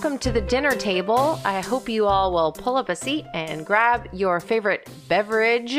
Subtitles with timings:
[0.00, 1.40] welcome to the dinner table.
[1.44, 5.76] I hope you all will pull up a seat and grab your favorite beverage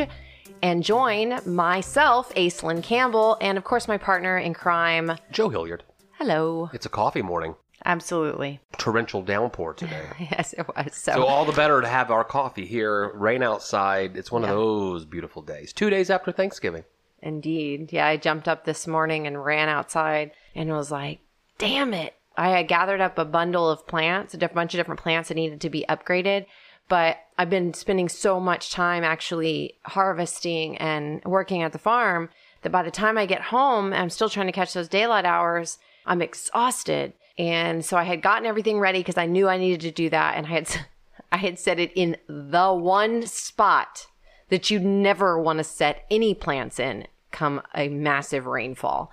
[0.62, 5.14] and join myself, Aislinn Campbell, and of course my partner in crime.
[5.32, 5.86] Joe Hilliard.
[6.18, 6.70] Hello.
[6.74, 7.56] It's a coffee morning.
[7.86, 8.60] Absolutely.
[8.78, 10.08] Torrential downpour today.
[10.20, 10.96] Yes, it was.
[10.96, 13.14] So, So all the better to have our coffee here.
[13.16, 14.18] Rain outside.
[14.18, 14.50] It's one Yeah.
[14.50, 15.72] of those beautiful days.
[15.72, 16.84] Two days after Thanksgiving.
[17.22, 17.94] Indeed.
[17.94, 21.20] Yeah, I jumped up this morning and ran outside and was like,
[21.58, 22.16] damn it.
[22.40, 25.60] I had gathered up a bundle of plants, a bunch of different plants that needed
[25.60, 26.46] to be upgraded.
[26.88, 32.30] But I've been spending so much time actually harvesting and working at the farm
[32.62, 35.80] that by the time I get home, I'm still trying to catch those daylight hours.
[36.06, 37.12] I'm exhausted.
[37.38, 40.36] And so I had gotten everything ready because I knew I needed to do that.
[40.36, 40.86] And I had,
[41.34, 44.08] I had set it in the one spot
[44.48, 49.12] that you never want to set any plants in come a massive rainfall.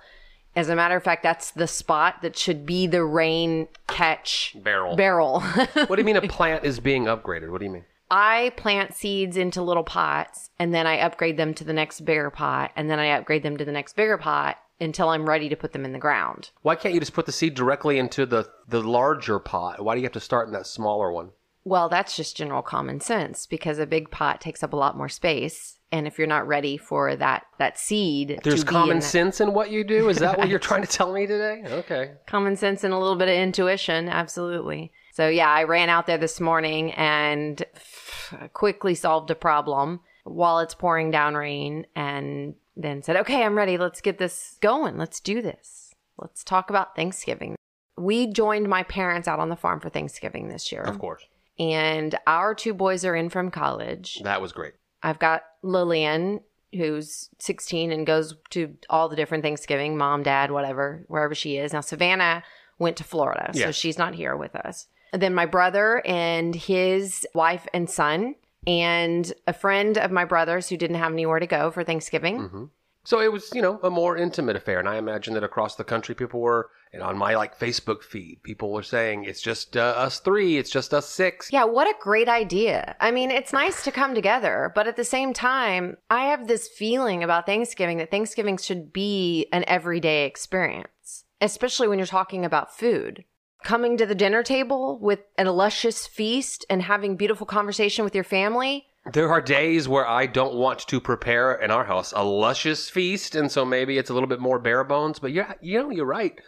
[0.57, 4.95] As a matter of fact, that's the spot that should be the rain catch Barrel.
[4.95, 5.41] Barrel.
[5.85, 7.51] What do you mean a plant is being upgraded?
[7.51, 7.85] What do you mean?
[8.09, 12.31] I plant seeds into little pots and then I upgrade them to the next bigger
[12.31, 15.55] pot and then I upgrade them to the next bigger pot until I'm ready to
[15.55, 16.49] put them in the ground.
[16.63, 19.83] Why can't you just put the seed directly into the, the larger pot?
[19.83, 21.29] Why do you have to start in that smaller one?
[21.67, 25.09] Well, that's just general common sense because a big pot takes up a lot more
[25.09, 25.79] space.
[25.91, 29.05] And if you're not ready for that that seed, There's to be common in that-
[29.05, 30.07] sense in what you do?
[30.07, 31.63] Is that what you're trying to tell me today?
[31.65, 32.11] Okay.
[32.25, 36.17] common sense and a little bit of intuition absolutely so yeah i ran out there
[36.17, 37.65] this morning and
[38.53, 43.77] quickly solved a problem while it's pouring down rain and then said okay i'm ready
[43.77, 47.55] let's get this going let's do this let's talk about thanksgiving
[47.97, 51.25] we joined my parents out on the farm for thanksgiving this year Of course.
[51.59, 54.73] And our two boys are in from college That was great.
[55.03, 56.41] I've got Lillian,
[56.73, 61.73] who's 16 and goes to all the different Thanksgiving, mom, dad, whatever, wherever she is.
[61.73, 62.43] Now, Savannah
[62.79, 64.87] went to Florida, so she's not here with us.
[65.13, 68.35] And then my brother and his wife and son,
[68.65, 72.39] and a friend of my brother's who didn't have anywhere to go for Thanksgiving.
[72.39, 72.63] hmm
[73.07, 74.79] So it was, you know, a more intimate affair.
[74.79, 78.43] And I imagine that across the country, people were, and on my like Facebook feed,
[78.43, 81.49] people were saying, it's just uh, us three, it's just us six.
[81.49, 82.97] Yeah, what a great idea.
[82.99, 86.67] I mean, it's nice to come together, but at the same time, I have this
[86.67, 92.77] feeling about Thanksgiving that Thanksgiving should be an everyday experience, especially when you're talking about
[92.77, 93.23] food.
[93.63, 98.25] Coming to the dinner table with an luscious feast and having beautiful conversation with your
[98.25, 98.87] family.
[99.13, 103.35] There are days where I don't want to prepare in our house a luscious feast,
[103.35, 105.19] and so maybe it's a little bit more bare bones.
[105.19, 106.39] But yeah, you know, you're right.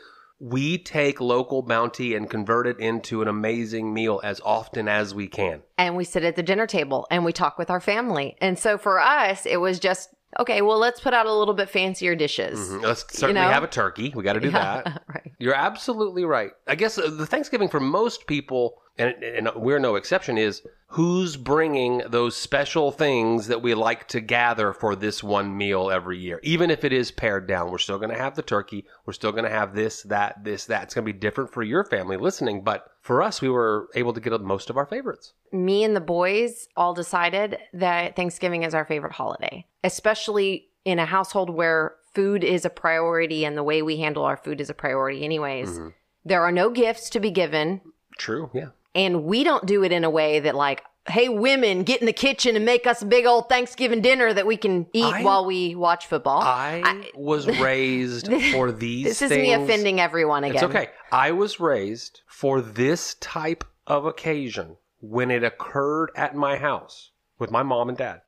[0.41, 5.27] We take local bounty and convert it into an amazing meal as often as we
[5.27, 5.61] can.
[5.77, 8.35] And we sit at the dinner table and we talk with our family.
[8.39, 10.09] And so for us, it was just,
[10.39, 12.57] okay, well, let's put out a little bit fancier dishes.
[12.57, 12.83] Mhm.
[12.83, 13.49] Let's certainly know?
[13.49, 14.13] have a turkey.
[14.15, 15.03] We got to do that.
[15.13, 15.31] right.
[15.39, 16.51] You're absolutely right.
[16.67, 21.37] I guess uh, the Thanksgiving for most people, and, and we're no exception, is who's
[21.37, 26.39] bringing those special things that we like to gather for this one meal every year.
[26.43, 28.85] Even if it is pared down, we're still going to have the turkey.
[29.05, 30.83] We're still going to have this, that, this, that.
[30.83, 34.13] It's going to be different for your family listening, but for us, we were able
[34.13, 35.33] to get most of our favorites.
[35.51, 41.05] me and the boys all decided that Thanksgiving is our favorite holiday, especially in a
[41.05, 44.73] household where food is a priority and the way we handle our food is a
[44.73, 45.77] priority, anyways.
[45.77, 45.93] Mhm.
[46.25, 47.81] There are no gifts to be given,
[48.17, 48.69] True, yeah.
[48.95, 52.13] And we don't do it in a way that, like, hey, women, get in the
[52.13, 55.45] kitchen and make us a big old Thanksgiving dinner that we can eat I- while
[55.45, 56.41] we watch football.
[56.41, 60.55] I, was raised for these this is me offending everyone again.
[60.55, 60.89] It's okay.
[61.11, 67.49] I was raised for this type of occasion when it occurred at my house with
[67.51, 68.21] my mom and dad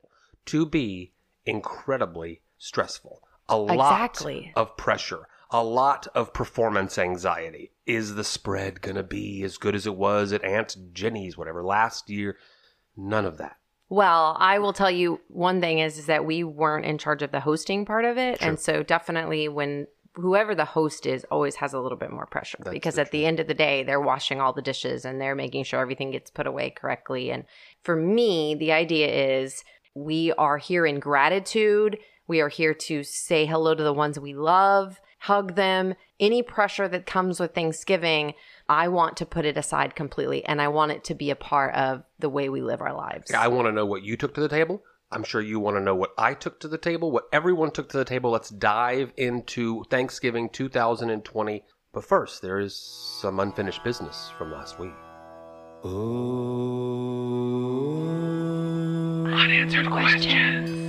[0.46, 1.12] to be
[1.44, 3.22] incredibly stressful.
[3.48, 4.52] A lot Exactly.
[4.56, 7.71] of pressure, a lot of performance anxiety.
[7.86, 11.64] Is the spread going to be as good as it was at Aunt Jenny's, whatever,
[11.64, 12.36] last year?
[12.96, 13.56] None of that.
[13.88, 17.30] Well, I will tell you one thing is, is that we weren't in charge of
[17.30, 18.38] the hosting part of it.
[18.38, 18.48] True.
[18.48, 22.58] And so definitely when whoever the host is always has a little bit more pressure
[22.60, 25.20] That's because the at the end of the day, they're washing all the dishes and
[25.20, 27.30] they're making sure everything gets put away correctly.
[27.30, 27.44] And
[27.82, 29.64] for me, the idea is
[29.94, 31.98] we are here in gratitude.
[32.26, 35.94] We are here to say hello to the ones we love, hug them.
[36.18, 38.34] Any pressure that comes with Thanksgiving,
[38.68, 41.74] I want to put it aside completely and I want it to be a part
[41.76, 43.30] of the way we live our lives.
[43.32, 44.82] I want to know what you took to the table.
[45.12, 47.88] I'm sure you want to know what I took to the table, what everyone took
[47.90, 48.32] to the table.
[48.32, 51.62] Let's dive into Thanksgiving 2020.
[51.92, 54.90] But first, there is some unfinished business from last week.
[59.32, 60.81] Unanswered questions.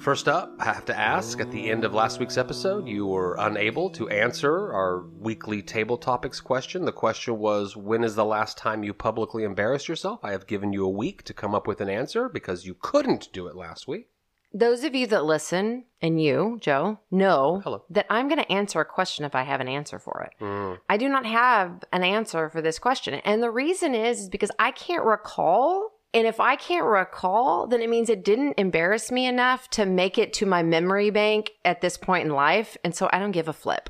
[0.00, 3.36] First up, I have to ask at the end of last week's episode, you were
[3.38, 6.86] unable to answer our weekly table topics question.
[6.86, 10.20] The question was, When is the last time you publicly embarrassed yourself?
[10.22, 13.30] I have given you a week to come up with an answer because you couldn't
[13.34, 14.08] do it last week.
[14.54, 17.84] Those of you that listen, and you, Joe, know Hello.
[17.90, 20.42] that I'm going to answer a question if I have an answer for it.
[20.42, 20.78] Mm.
[20.88, 23.14] I do not have an answer for this question.
[23.14, 25.99] And the reason is, is because I can't recall.
[26.12, 30.18] And if I can't recall, then it means it didn't embarrass me enough to make
[30.18, 32.76] it to my memory bank at this point in life.
[32.82, 33.88] And so I don't give a flip.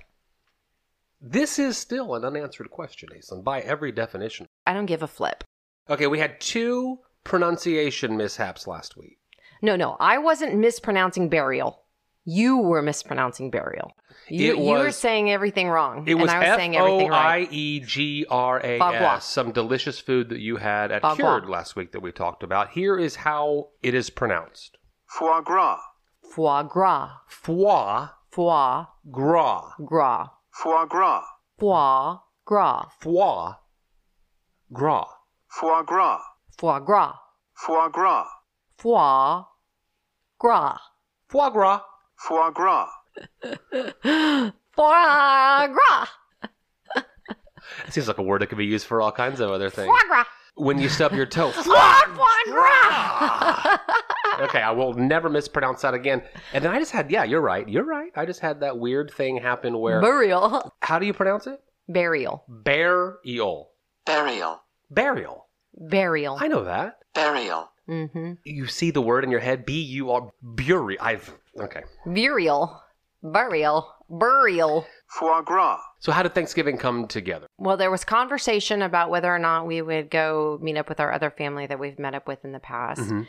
[1.20, 4.46] This is still an unanswered question, Aislinn, by every definition.
[4.66, 5.44] I don't give a flip.
[5.88, 9.18] Okay, we had two pronunciation mishaps last week.
[9.62, 11.82] No, no, I wasn't mispronouncing burial.
[12.24, 13.92] You were mispronouncing burial.
[14.30, 16.04] You, It you were saying everything wrong.
[16.06, 17.52] It was and I was F saying everything I right.
[17.52, 19.20] E G R A Bagua.
[19.20, 21.16] Some delicious food that you had at Bagua.
[21.16, 22.70] Cured last week that we talked about.
[22.70, 25.80] Here is how it is pronounced foie gras,
[26.22, 27.10] Foie gras.
[27.26, 29.72] foie Foie gras.
[29.84, 30.28] gras.
[30.52, 31.24] foie gras,
[31.58, 32.86] Foie gras.
[33.00, 33.42] Foie
[34.72, 35.10] gras.
[35.48, 36.20] foie gras,
[36.54, 37.16] Foie gras.
[37.56, 38.26] foie gras,
[38.78, 39.42] Foie
[40.38, 40.78] gras.
[41.28, 41.80] Foie gras.
[42.16, 42.88] foie gras,
[44.72, 46.08] Foie gras.
[47.86, 49.86] It seems like a word that could be used for all kinds of other things.
[49.86, 50.24] Foie gras.
[50.54, 51.50] When you stub your toe.
[51.52, 53.78] Foie, foie gras.
[54.40, 56.22] okay, I will never mispronounce that again.
[56.52, 57.66] And then I just had, yeah, you're right.
[57.68, 58.10] You're right.
[58.16, 60.72] I just had that weird thing happen where, Burial.
[60.82, 61.60] how do you pronounce it?
[61.88, 62.44] Burial.
[62.48, 63.70] Bear Burial.
[64.04, 65.46] burial, Burial.
[65.74, 66.36] Burial.
[66.40, 66.98] I know that.
[67.14, 68.32] burial, Mm-hmm.
[68.44, 71.00] You see the word in your head, B U R, burial.
[71.02, 71.82] I've, okay.
[72.06, 72.80] Burial.
[73.22, 73.92] Burial.
[74.08, 74.86] Burial.
[75.06, 77.46] foie gras, So how did Thanksgiving come together?
[77.58, 81.12] Well, there was conversation about whether or not we would go meet up with our
[81.12, 83.00] other family that we've met up with in the past.
[83.02, 83.26] Mhm.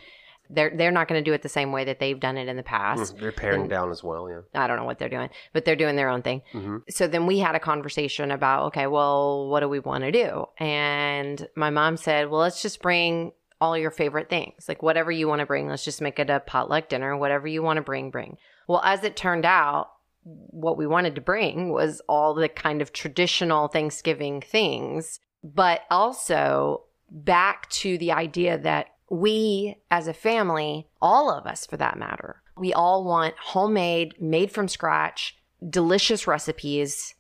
[0.50, 2.58] They're they're not going to do it the same way that they've done it in
[2.58, 3.18] the past.
[3.18, 4.42] They're paring And- down as well, yeah.
[4.54, 6.42] I don't know what they're doing, but they're doing their own thing.
[6.52, 10.12] hmm So then we had a conversation about, okay, well, what do we want to
[10.12, 10.46] do?
[10.60, 14.66] And my mom said, well, let's just bring all your favorite things.
[14.68, 17.16] Like whatever you want to bring, let's just make it a potluck dinner.
[17.16, 18.38] Whatever you want to bring, bring.
[18.72, 19.92] Well, as it turned out,
[20.24, 26.84] what we wanted to bring was all the kind of traditional Thanksgiving things, but also
[27.10, 32.42] back to the idea that we as a family, all of us for that matter,
[32.56, 35.38] we all want homemade, made from scratch,
[35.70, 37.16] delicious recipes.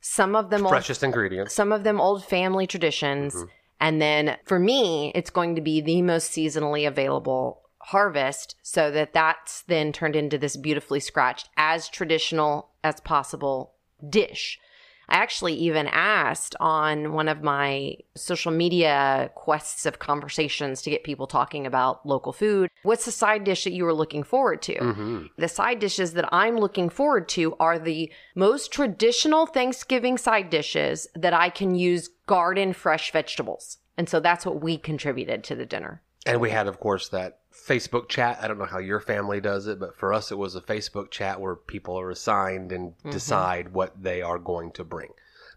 [0.00, 1.54] Some of them old, Freshest ingredients.
[1.54, 3.34] some of them old family traditions.
[3.34, 3.48] Mhm.
[3.78, 9.12] And then for me, it's going to be the most seasonally available harvest so that
[9.12, 13.74] that's then turned into this beautifully scratched as traditional as possible
[14.08, 14.58] dish.
[15.08, 21.04] I actually even asked on one of my social media quests of conversations to get
[21.04, 24.78] people talking about local food, what's the side dish that you were looking forward to?
[24.78, 30.48] hmm The side dishes that I'm looking forward to are the most traditional Thanksgiving side
[30.48, 33.78] dishes that I can use garden fresh vegetables.
[33.98, 36.00] And so that's what we contributed to the dinner.
[36.26, 38.38] And we had, of course, that Facebook chat.
[38.42, 41.10] I don't know how your family does it, but for us, it was a Facebook
[41.10, 43.10] chat where people are assigned and Mm-hmm.
[43.10, 45.10] decide what they are going to bring.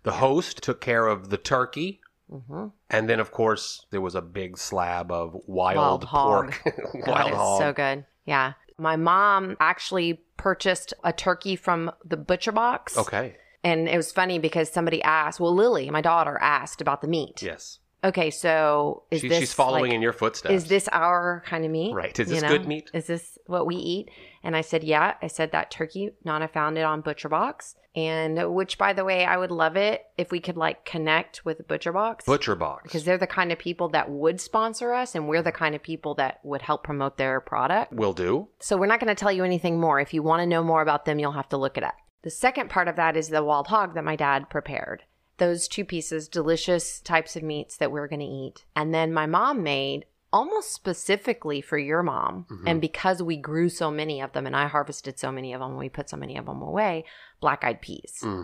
[0.04, 2.00] The host took care of the turkey.
[2.30, 6.54] hmm And then, of course, there was a big slab of wild, Wild hog.
[6.64, 6.76] pork.
[7.06, 7.62] God, wild it's hog.
[7.62, 8.06] so good.
[8.26, 8.54] Yeah.
[8.78, 12.98] My mom actually purchased a turkey from the butcher box.
[12.98, 13.36] Okay.
[13.64, 17.42] And it was funny because somebody asked, well, Lily, my daughter, asked about the meat.
[17.42, 17.80] Yes.
[18.04, 20.54] Okay, so is She- this she's following like- in your footsteps.
[20.54, 21.94] Is this our kind of meat?
[21.94, 22.18] Right.
[22.20, 22.50] Is You this know?
[22.50, 22.92] good meat?
[22.94, 24.10] Is this what we eat?
[24.44, 25.16] And I said, yeah.
[25.22, 26.12] I said that turkey.
[26.24, 30.06] Nana found it on Butcher Box, and which, by the way, I would love it
[30.18, 32.24] if we could like connect with Butcher Box.
[32.26, 32.84] Butcher box.
[32.84, 35.82] because they're the kind of people that would sponsor us, and we're the kind of
[35.82, 37.92] people that would help promote their product.
[37.92, 38.48] Will do.
[38.60, 40.00] So we're not going to tell you anything more.
[40.00, 41.96] If you want to know more about them, you'll have to look it up.
[42.22, 45.04] The second part of that is the wild hog that my dad prepared.
[45.38, 48.66] Those two pieces, delicious types of meats that we're going to eat.
[48.76, 52.46] And then my mom made almost specifically for your mom.
[52.52, 52.64] Mhm.
[52.68, 55.78] And because we grew so many of them and I harvested so many of them,
[55.78, 57.06] we put so many of them away,
[57.40, 58.44] black eyed peas, hmm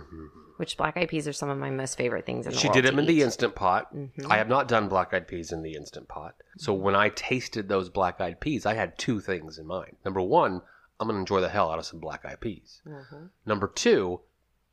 [0.57, 2.75] which black eyed peas are some of my most favorite things in the She world.
[2.75, 3.93] did to them in the instant pot.
[3.93, 4.29] Mhm.
[4.29, 6.35] I have not done black eyed peas in the instant pot.
[6.57, 9.97] So when I tasted those black eyed peas, I had two things in mind.
[10.05, 10.61] Number one,
[10.99, 12.81] I'm going to enjoy the hell out of some black eyed peas.
[12.87, 13.31] Mhm.
[13.45, 14.21] Number two,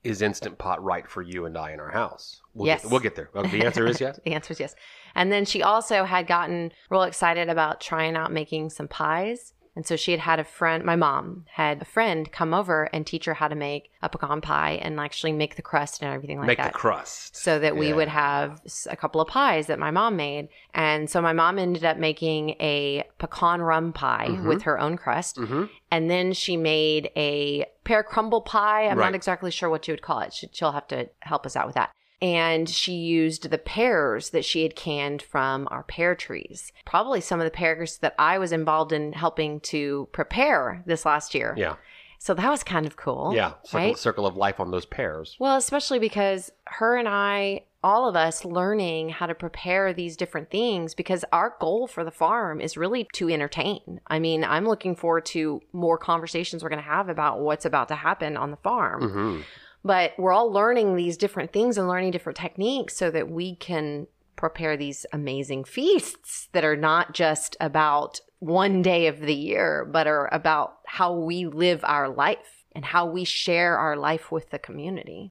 [0.03, 2.41] is instant pot right for you and I in our house?
[2.55, 2.83] We'll Yes.
[2.83, 3.31] Get, we'll get there.
[3.35, 4.19] The answer is yes.
[4.25, 4.75] the answer is yes.
[5.15, 9.53] And then she also had gotten real excited about trying out making some pies.
[9.77, 13.07] And so she had had a friend, my mom had a friend come over and
[13.07, 16.39] teach her how to make a pecan pie and actually make the crust and everything
[16.39, 17.37] like Make that Make the crust.
[17.37, 17.95] so that we Yeah.
[17.95, 20.49] would have a couple of pies that my mom made.
[20.75, 24.45] And so my mom ended up making a pecan rum pie Mhm.
[24.45, 25.37] with her own crust.
[25.37, 28.87] hmm And then she made a pear crumble pie.
[28.89, 29.07] I'm Right.
[29.07, 30.33] not exactly sure what you would call it.
[30.53, 31.91] She'll have to help us out with that.
[32.23, 36.71] And she used the pears that she had canned from our pear trees.
[36.85, 41.35] Probably some of the pears that I was involved in helping to prepare this last
[41.35, 41.55] year.
[41.57, 41.77] Yeah.
[42.19, 43.33] So that was kind of cool.
[43.35, 43.55] Yeah.
[43.65, 43.97] Circle, Right?
[43.99, 45.37] circle of life on those pears.
[45.41, 50.51] Well, especially because her and I, all of us learning how to prepare these different
[50.51, 54.03] things because our goal for the farm is really to entertain.
[54.07, 57.89] I mean, I'm looking forward to more conversations we're going to have about what's about
[57.89, 59.09] to happen on the farm.
[59.11, 59.41] hmm
[59.83, 64.07] But we're all learning these different things and learning different techniques so that we can
[64.37, 70.07] prepare these amazing feasts that are not just about one day of the year, but
[70.07, 74.59] are about how we live our life and how we share our life with the
[74.59, 75.31] community.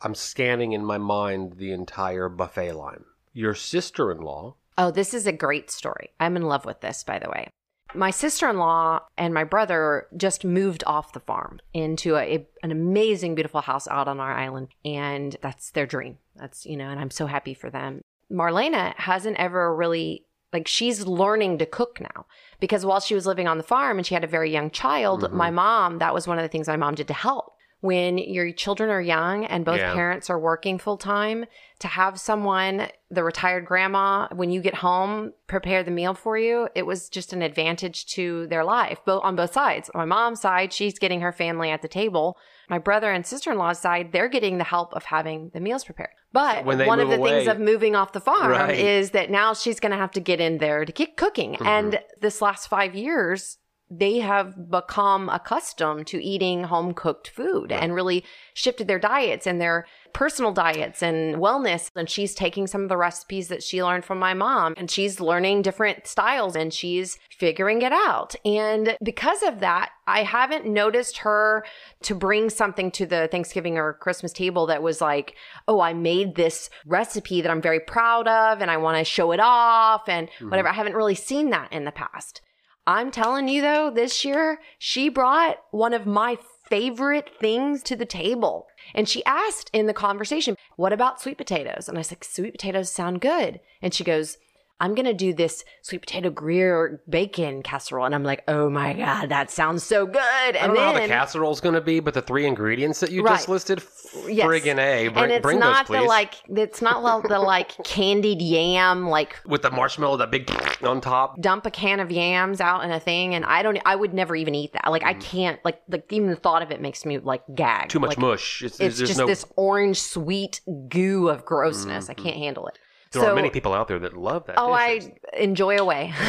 [0.00, 3.04] I'm scanning in my mind the entire buffet line.
[3.32, 6.10] Your sister in law, Oh, this is a great story.
[6.18, 7.48] I'm in love with this, by the way.
[7.94, 12.72] My sister in law and my brother just moved off the farm into a, an
[12.72, 14.68] amazing, beautiful house out on our island.
[14.84, 16.18] And that's their dream.
[16.36, 18.00] That's, you know, and I'm so happy for them.
[18.32, 22.26] Marlena hasn't ever really, like, she's learning to cook now
[22.58, 25.22] because while she was living on the farm and she had a very young child,
[25.22, 25.32] Mhm.
[25.32, 27.53] my mom, that was one of the things my mom did to help.
[27.84, 29.92] When your children are young and both Yeah.
[29.92, 31.44] parents are working full time,
[31.80, 36.66] to have someone, the retired grandma, when you get home, prepare the meal for you,
[36.74, 39.90] it was just an advantage to their life, both on both sides.
[39.92, 42.38] My mom's side, she's getting her family at the table.
[42.70, 45.84] My brother and sister in law's side, they're getting the help of having the meals
[45.84, 46.08] prepared.
[46.32, 48.78] But one of the move things of moving off the farm Right.
[48.78, 51.56] is that now she's going to have to get in there to get cooking.
[51.56, 51.66] Mhm.
[51.66, 53.58] And this last five years,
[53.90, 57.82] they have become accustomed to eating home cooked food Right.
[57.82, 58.24] and really
[58.54, 61.90] shifted their diets and their personal diets and wellness.
[61.94, 65.20] And she's taking some of the recipes that she learned from my mom and she's
[65.20, 68.34] learning different styles and she's figuring it out.
[68.44, 71.64] And because of that, I haven't noticed her
[72.02, 75.34] to bring something to the Thanksgiving or Christmas table that was like,
[75.68, 79.32] oh, I made this recipe that I'm very proud of and I want to show
[79.32, 80.50] it off and mm-hmm.
[80.50, 80.68] whatever.
[80.68, 82.40] I haven't really seen that in the past.
[82.86, 86.38] I'm telling you though, this year she brought one of my
[86.68, 88.66] favorite things to the table.
[88.94, 91.88] And she asked in the conversation, What about sweet potatoes?
[91.88, 93.60] And I said, Sweet potatoes sound good.
[93.82, 94.38] And she goes,
[94.80, 98.04] I'm going to do this sweet potato Gruyère bacon casserole.
[98.06, 100.16] And I'm like, Oh my God, that sounds so good.
[100.18, 103.10] I don't know how the then, casserole's going to be, but the three ingredients that
[103.10, 103.52] you just Right.
[103.52, 103.82] listed,
[104.28, 104.46] Yes.
[104.46, 105.08] friggin' A.
[105.08, 109.08] Bring, and it's bring not those, the like, it's not like the like candied yam,
[109.08, 110.50] like With the marshmallow, that big
[110.82, 111.40] on top.
[111.40, 114.34] dump a can of yams out in a thing and I don't I would never
[114.36, 114.90] even eat that.
[114.90, 117.86] Like I can't like like even the thought of it makes me like gag.
[117.86, 117.88] Mm.
[117.90, 118.62] Too much Like, mush.
[118.62, 122.08] It's, It's just no, this orange sweet goo of grossness.
[122.10, 122.78] I can't handle it.
[123.14, 124.56] There so, are many people out there that love that.
[124.58, 125.10] Oh, dish.
[125.34, 126.12] I enjoy away.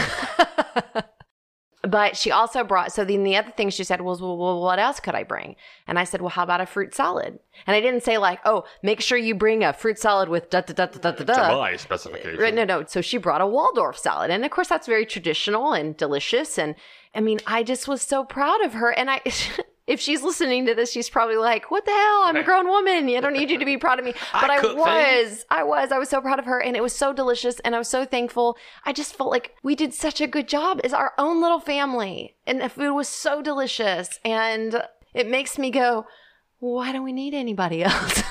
[1.87, 4.79] but she also brought so then the other thing she said was well, well what
[4.79, 5.55] else could I bring?
[5.87, 7.39] And I said, Well, how about a fruit salad?
[7.67, 10.61] And I didn't say like, oh, make sure you bring a fruit salad with da
[10.61, 11.57] da da da da da da.
[11.57, 12.39] my specification.
[12.39, 12.85] Right, no, no.
[12.85, 14.31] So she brought a Waldorf salad.
[14.31, 16.57] And of course, that's very traditional and delicious.
[16.57, 16.75] And
[17.13, 18.91] I mean, I just was so proud of her.
[18.91, 19.21] And I,
[19.87, 22.21] if she's listening to this, she's probably like, what the hell?
[22.23, 23.07] I'm a grown woman.
[23.09, 24.13] I don't need you to be proud of me.
[24.33, 25.45] But I, cook was, things.
[25.49, 26.59] I was, I was so proud of her.
[26.59, 27.59] And it was so delicious.
[27.59, 28.57] And I was so thankful.
[28.83, 32.35] I just felt like we did such a good job as our own little family.
[32.47, 34.19] And the food was so delicious.
[34.25, 34.81] And
[35.13, 36.07] it makes me go,
[36.59, 38.23] why don't we need anybody else?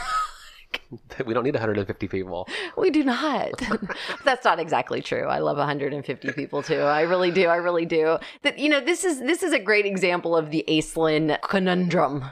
[1.27, 2.49] we don't need 150 people.
[2.77, 3.51] We do not.
[4.25, 5.25] That's not exactly true.
[5.27, 6.81] I love 150 people too.
[6.81, 7.47] I really do.
[7.49, 8.19] I really do.
[8.43, 12.25] That you know, this is this is a great example of the Aislinn conundrum.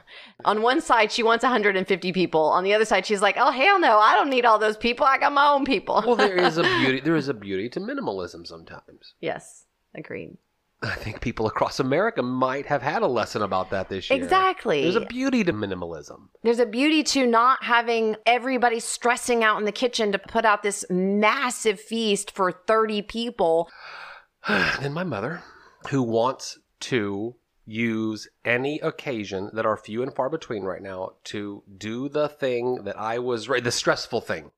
[0.45, 2.43] On one side, she wants 150 people.
[2.43, 5.07] On the other side, she's like, "Oh hell no, I don't need all those people.
[5.07, 7.01] I got my own people." Well, there is a beauty.
[7.01, 9.15] There is a beauty to minimalism sometimes.
[9.21, 10.37] yes, agreed.
[10.83, 14.21] I think people across America might have had a lesson about that this year.
[14.21, 14.83] Exactly.
[14.83, 16.29] There's a beauty to minimalism.
[16.43, 20.63] There's a beauty to not having everybody stressing out in the kitchen to put out
[20.63, 23.71] this massive feast for 30 people.
[24.49, 25.43] then my mother,
[25.91, 31.63] who wants to use any occasion that are few and far between right now to
[31.79, 34.51] do the thing that I was right, the stressful thing.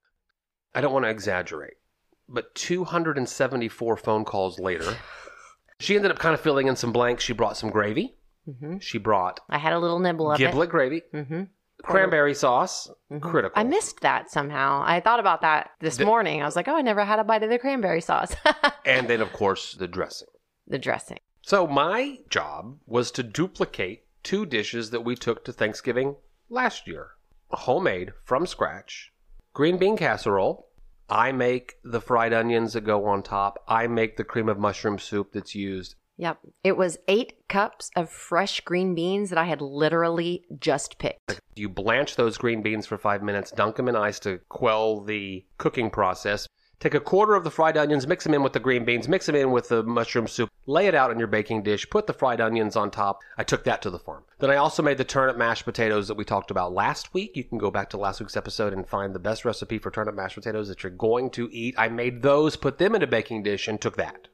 [0.74, 1.74] I don't want to exaggerate,
[2.28, 4.96] but 274 phone calls later,
[5.80, 7.24] she ended up kind of filling in some blanks.
[7.24, 8.16] She brought some gravy.
[8.60, 10.44] hmm She brought I had a little nibble of it.
[10.44, 11.26] giblet gravy, it.
[11.26, 11.42] hmm
[11.82, 12.88] Cranberry sauce,
[13.20, 13.52] critical.
[13.60, 14.82] I missed that somehow.
[14.86, 16.40] I thought about that this The- morning.
[16.40, 18.34] I was like, oh, I never had a bite of the cranberry sauce.
[18.86, 20.28] and then, of course, the dressing.
[20.66, 21.18] the dressing.
[21.42, 26.16] So my job was to duplicate two dishes that we took to Thanksgiving
[26.48, 27.10] last year.
[27.50, 29.12] Homemade from scratch.
[29.52, 30.68] Green bean casserole.
[31.08, 33.62] I make the fried onions that go on top.
[33.68, 35.96] I make the cream of mushroom soup that's used.
[36.16, 36.38] Yep.
[36.62, 41.40] It was eight cups of fresh green beans that I had literally just picked.
[41.56, 45.44] You blanch those green beans for five minutes, dunk them in ice to quell the
[45.58, 46.46] cooking process.
[46.84, 49.24] Take a quarter of the fried onions, mix them in with the green beans, mix
[49.24, 52.12] them in with the mushroom soup, lay it out in your baking dish, put the
[52.12, 53.22] fried onions on top.
[53.38, 54.24] I took that to the farm.
[54.38, 57.38] Then I also made the turnip mashed potatoes that we talked about last week.
[57.38, 60.14] You can go back to last week's episode and find the best recipe for turnip
[60.14, 61.74] mashed potatoes that you're going to eat.
[61.78, 64.28] I made those, put them in a baking dish, and took that.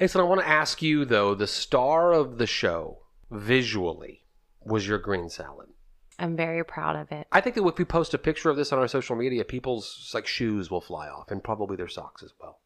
[0.00, 2.98] Jason, I want to ask you though, the star of the show
[3.30, 4.24] visually
[4.64, 5.68] was your green salad.
[6.22, 7.26] I'm very proud of it.
[7.32, 10.10] I think that if we post a picture of this on our social media, people's
[10.14, 12.60] like shoes will fly off and probably their socks as well.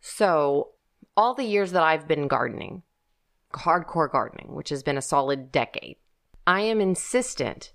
[0.00, 0.68] So,
[1.16, 2.82] all the years that I've been gardening,
[3.52, 5.96] hardcore gardening, which has been a solid decade,
[6.46, 7.72] I am insistent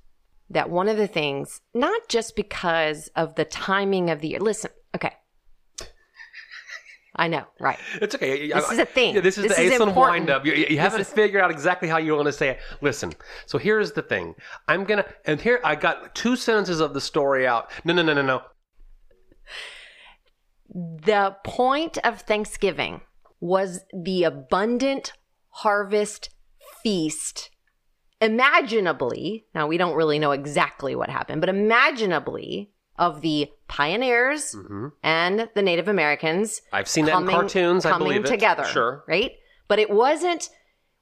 [0.50, 4.72] that one of the things, not just because of the timing of the year, listen.
[7.20, 7.78] I know, right.
[8.02, 8.48] It's okay.
[8.48, 9.16] This is a thing.
[9.16, 10.20] Yeah, this is This the is Aislinn important.
[10.20, 10.46] wind up.
[10.46, 12.60] You, you haven't figured out exactly how you want to say it.
[12.80, 13.12] Listen.
[13.46, 14.36] So here's the thing.
[14.70, 17.72] I'm gonna and here I got two sentences of the story out.
[17.84, 18.42] No, no, no, no, no.
[20.74, 23.02] The point of Thanksgiving
[23.42, 25.12] was the abundant
[25.50, 26.30] harvest
[26.82, 27.50] feast.
[28.22, 34.90] Imaginably, now we don't really know exactly what happened, but imaginably of the pioneers mm-hmm.
[35.02, 37.86] and the Native Americans I've seen that in cartoons.
[37.86, 38.28] I coming believe it.
[38.28, 38.66] together.
[38.66, 39.04] Sure.
[39.08, 39.32] right?
[39.68, 40.50] But it wasn't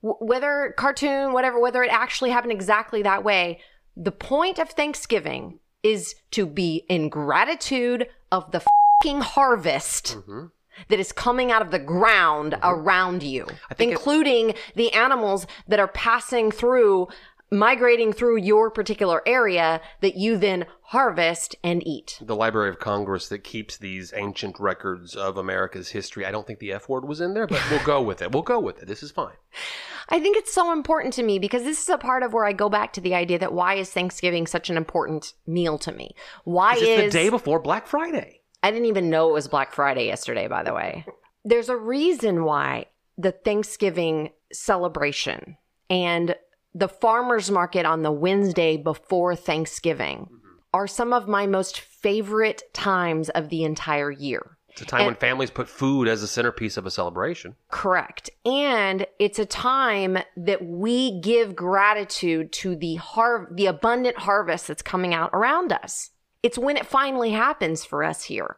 [0.02, 3.60] whether cartoon, whatever, whether it actually happened exactly that way.
[3.96, 10.18] The point of Thanksgiving is to be in gratitude of the fucking harvest.
[10.18, 10.46] Mm-hmm.
[10.90, 12.70] That is coming out of the ground mm-hmm.
[12.70, 17.08] around you, it- including the animals that are passing through,
[17.52, 22.20] migrating through your particular area that you then harvest and eat.
[22.22, 26.26] The Library of Congress that keeps these ancient records of America's history.
[26.26, 28.32] I don't think the F word was in there, but we'll go with it.
[28.32, 28.88] We'll go with it.
[28.88, 29.36] This is fine.
[30.10, 32.54] I think it's so important to me because this is a part of where I
[32.54, 36.16] go back to the idea that why is Thanksgiving such an important meal to me?
[36.46, 38.42] Why It's is the day before Black Friday.
[38.64, 41.06] I didn't even know it was Black Friday yesterday, by the way.
[41.44, 42.86] There's a reason why
[43.18, 45.58] the Thanksgiving celebration
[45.90, 46.36] and
[46.78, 50.48] the farmers market on the Wednesday before Thanksgiving mm-hmm.
[50.74, 54.58] are some of my most favorite times of the entire year.
[54.70, 57.56] It's a time And- when families put food as the centerpiece of a celebration.
[57.72, 58.30] Correct.
[58.46, 64.84] And it's a time that we give gratitude to the har- the abundant harvest that's
[64.84, 66.12] coming out around us.
[66.44, 68.58] It's when it finally happens for us here.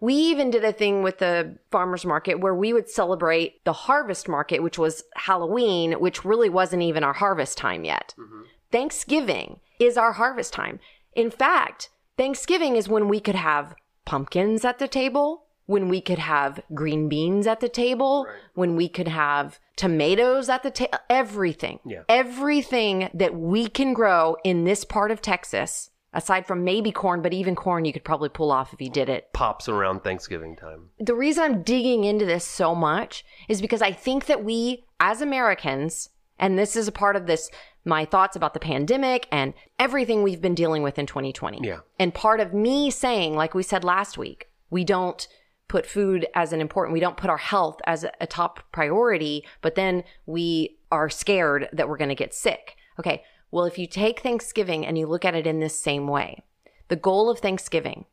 [0.00, 4.28] We even did a thing with the farmers market where we would celebrate the harvest
[4.28, 8.14] market, which was Halloween, which really wasn't even our harvest time yet.
[8.18, 8.42] Mm-hmm.
[8.70, 10.78] Thanksgiving is our harvest time.
[11.14, 16.18] In fact, Thanksgiving is when we could have pumpkins at the table, when we could
[16.18, 21.78] have green beans at the table, when we could have tomatoes at the table, everything.
[21.84, 22.02] Yeah.
[22.08, 27.32] Everything that we can grow in this part of Texas, aside from maybe corn, but
[27.32, 30.90] even corn you could probably pull off if you did it Pops around Thanksgiving time.
[30.98, 35.20] the reason I'm digging into this so much is because I think that we, as
[35.20, 37.50] Americans, and this is a part of this,
[37.84, 41.60] my thoughts about the pandemic and everything we've been dealing with in 2020.
[41.62, 41.80] Yeah.
[41.98, 45.26] And part of me saying, like we said last week, we don't
[45.68, 49.74] put food as an important, we don't put our health as a, top priority, but
[49.74, 52.76] then we are scared that we're going to get sick.
[52.98, 53.22] Okay.
[53.50, 56.44] Well, if you take Thanksgiving and you look at it in this same way,
[56.88, 58.04] the goal of Thanksgiving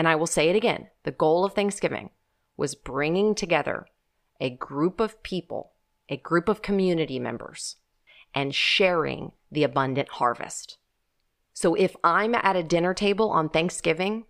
[0.00, 2.08] and I will say it again the goal of Thanksgiving
[2.56, 3.86] was bringing together
[4.40, 5.72] a group of people,
[6.08, 7.76] a group of community members,
[8.34, 10.78] and sharing the abundant harvest.
[11.52, 14.24] So if I'm at a dinner table on Thanksgiving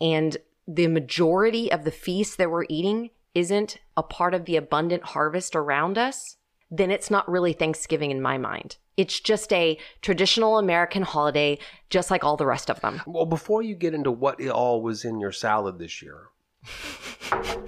[0.00, 5.04] and the majority of the feast that we're eating isn't a part of the abundant
[5.04, 6.38] harvest around us,
[6.70, 8.76] then it's not really Thanksgiving in my mind.
[8.96, 11.58] It's just a traditional American holiday,
[11.90, 13.02] just like all the rest of them.
[13.06, 16.28] Well, before you get into what it all was in your salad this year,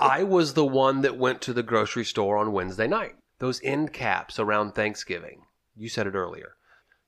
[0.00, 3.14] I was the one that went to the grocery store on Wednesday night.
[3.38, 5.42] Those end caps around Thanksgiving.
[5.76, 6.56] You said it earlier.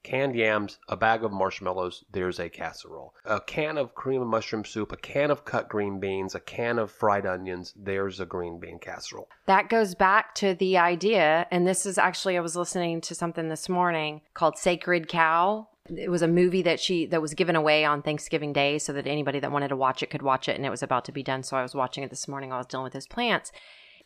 [0.04, 3.14] Canned yams, a bag of marshmallows, there's a casserole.
[3.24, 6.78] A can of cream of mushroom soup, a can of cut green beans, a can
[6.78, 9.28] of fried onions, there's a green bean casserole.
[9.46, 13.48] That goes back to the idea, and this is actually I was listening to something
[13.48, 15.66] this morning called Sacred Cow.
[15.86, 19.06] It was a movie that she that was given away on Thanksgiving Day so that
[19.06, 21.22] anybody that wanted to watch it could watch it and it was about to be
[21.22, 21.42] done.
[21.42, 22.52] So I was watching it this morning.
[22.52, 23.52] I was dealing with those plants.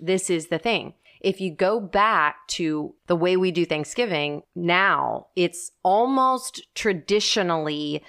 [0.01, 0.95] This is the thing.
[1.21, 8.03] If you go back to the way we do Thanksgiving now, it's almost traditionally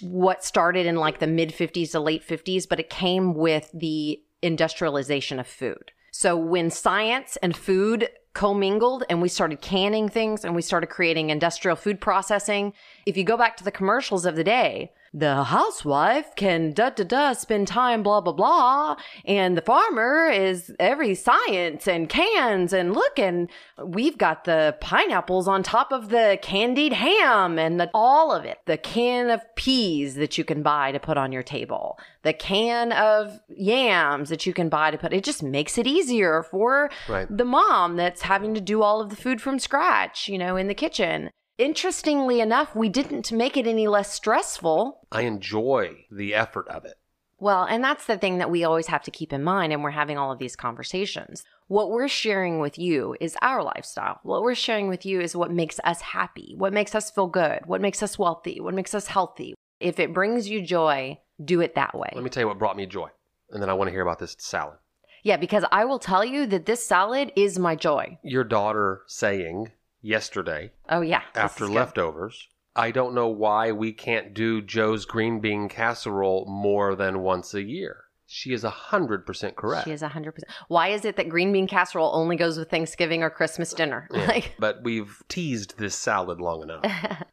[0.00, 4.20] what started in like the mid 50s to late 50s, but it came with the
[4.42, 5.92] industrialization of food.
[6.12, 11.30] So when science and food commingled and we started canning things and we started creating
[11.30, 12.72] industrial food processing,
[13.06, 17.04] if you go back to the commercials of the day, the housewife can da da
[17.04, 18.96] da spend time blah blah blah
[19.26, 23.50] and the farmer is every science and cans and look and
[23.84, 28.58] we've got the pineapples on top of the candied ham and the, all of it.
[28.66, 31.98] The can of peas that you can buy to put on your table.
[32.22, 36.42] The can of yams that you can buy to put it just makes it easier
[36.42, 37.26] for Right.
[37.28, 40.68] the mom that's having to do all of the food from scratch you know in
[40.68, 41.30] the kitchen
[41.62, 45.06] Interestingly enough, we didn't make it any less stressful.
[45.12, 46.94] I enjoy the effort of it.
[47.38, 49.90] Well, and that's the thing that we always have to keep in mind, and we're
[49.92, 51.44] having all of these conversations.
[51.68, 54.18] What we're sharing with you is our lifestyle.
[54.24, 57.60] What we're sharing with you is what makes us happy, what makes us feel good,
[57.66, 59.54] what makes us wealthy, what makes us healthy.
[59.78, 62.10] If it brings you joy, do it that way.
[62.12, 63.10] Let me tell you what brought me joy.
[63.50, 64.78] And then I want to hear about this salad.
[65.22, 68.18] yeah, because I will tell you that this salad is my joy.
[68.24, 69.70] Your daughter saying
[70.02, 71.22] yesterday Oh, yeah.
[71.34, 77.20] after leftovers, I don't know why we can't do Joe's green bean casserole more than
[77.20, 78.04] once a year.
[78.26, 79.84] She is 100% correct.
[79.84, 80.32] She is 100%.
[80.68, 84.08] Why is it that green bean casserole only goes with Thanksgiving or Christmas dinner?
[84.10, 86.82] Yeah, Like, but we've teased this salad long enough.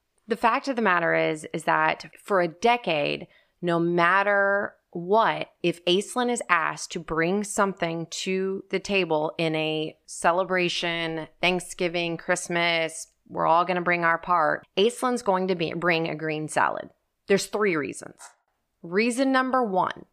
[0.28, 3.28] the fact of the matter is is that for a decade
[3.62, 9.96] no matter what if aislinn is asked to bring something to the table in a
[10.06, 16.10] celebration thanksgiving christmas we're all going to bring our part aislinn's going to be, bring
[16.10, 16.90] a green salad
[17.28, 18.16] there's three reasons
[18.82, 20.06] reason number one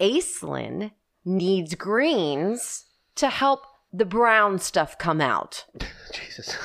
[0.00, 0.90] aislinn
[1.24, 5.64] needs greens to help the brown stuff come out
[6.12, 6.56] Jesus.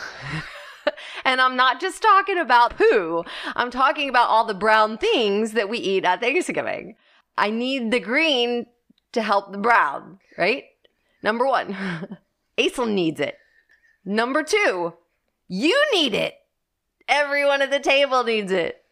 [1.25, 3.23] and I'm not just talking about poo.
[3.55, 6.95] I'm talking about all the brown things that we eat at Thanksgiving.
[7.37, 8.67] I need the green
[9.13, 10.65] to help the brown, right?
[11.21, 12.17] Number one,
[12.57, 13.37] Aislinn needs it.
[14.05, 14.93] Number two,
[15.47, 16.35] you need it.
[17.07, 18.83] Everyone at the table needs it.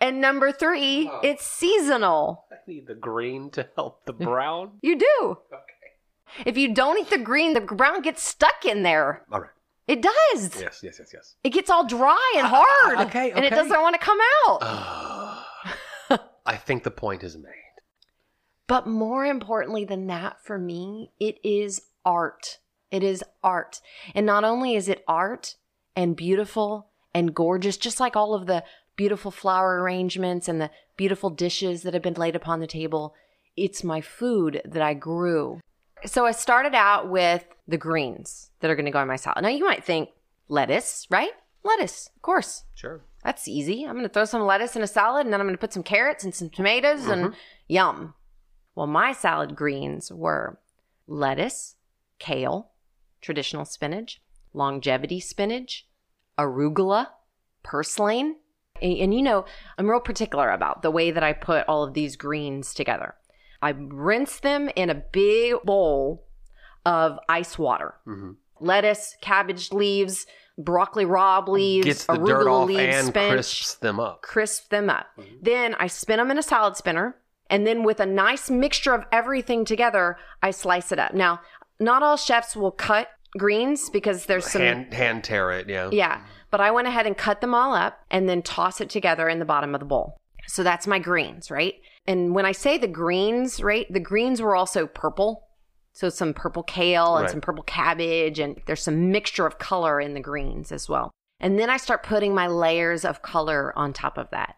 [0.00, 1.20] And number three, Oh.
[1.22, 2.44] it's seasonal.
[2.50, 4.72] I need the green to help the brown.
[4.82, 5.38] You do.
[5.52, 6.44] Okay.
[6.44, 9.24] If you don't eat the green, the brown gets stuck in there.
[9.32, 9.50] All right.
[9.86, 10.60] It does.
[10.60, 11.34] Yes, yes, yes, yes.
[11.42, 12.98] It gets all dry and hard.
[12.98, 14.58] Ah, okay, And it doesn't want to come out.
[14.60, 15.48] Ah.
[16.46, 17.52] I think the point is made.
[18.68, 22.58] But more importantly than that, for me, it is art.
[22.92, 23.80] It is art.
[24.14, 25.56] And not only is it art
[25.96, 28.62] and beautiful and gorgeous, just like all of the
[28.94, 33.14] beautiful flower arrangements and the beautiful dishes that have been laid upon the table,
[33.56, 35.60] it's my food that I grew.
[36.04, 39.42] So I started out with the greens that are going to go in my salad.
[39.42, 40.10] Now you might think
[40.48, 41.32] lettuce, right?
[41.64, 42.64] Lettuce, of course.
[42.74, 43.00] Sure.
[43.24, 43.84] That's easy.
[43.84, 45.72] I'm going to throw some lettuce in a salad and then I'm going to put
[45.72, 47.34] some carrots and some tomatoes and mm-hmm.
[47.66, 48.14] yum.
[48.78, 50.60] Well, my salad greens were
[51.08, 51.74] lettuce,
[52.20, 52.70] kale,
[53.20, 54.22] traditional spinach,
[54.54, 55.88] longevity spinach,
[56.38, 57.08] arugula,
[57.64, 58.36] purslane.
[58.80, 61.94] And, and you know, I'm real particular about the way that I put all of
[61.94, 63.16] these greens together.
[63.60, 66.28] I rinse them in a big bowl
[66.86, 67.96] of ice water.
[68.06, 68.36] Mhm.
[68.60, 70.24] Lettuce, cabbage leaves,
[70.56, 74.22] broccoli rabe leaves, Gets the arugula dirt off leaves, and spinach crisps them up.
[74.22, 75.06] crisp them up.
[75.42, 77.16] Then I spin them in a salad spinner.
[77.50, 81.14] And then with a nice mixture of everything together, I slice it up.
[81.14, 81.40] Now,
[81.80, 84.62] not all chefs will cut greens because there's some.
[84.62, 85.88] hand hand tear it, yeah.
[85.92, 86.20] Yeah.
[86.50, 89.38] But I went ahead and cut them all up and then toss it together in
[89.38, 90.16] the bottom of the bowl.
[90.46, 91.74] So that's my greens, right?
[92.06, 95.44] And when I say the greens, right, the greens were also purple.
[95.92, 97.30] So some purple kale and Right.
[97.30, 101.10] some purple cabbage, and there's some mixture of color in the greens as well.
[101.40, 104.54] And then I start putting my layers of color on top of that.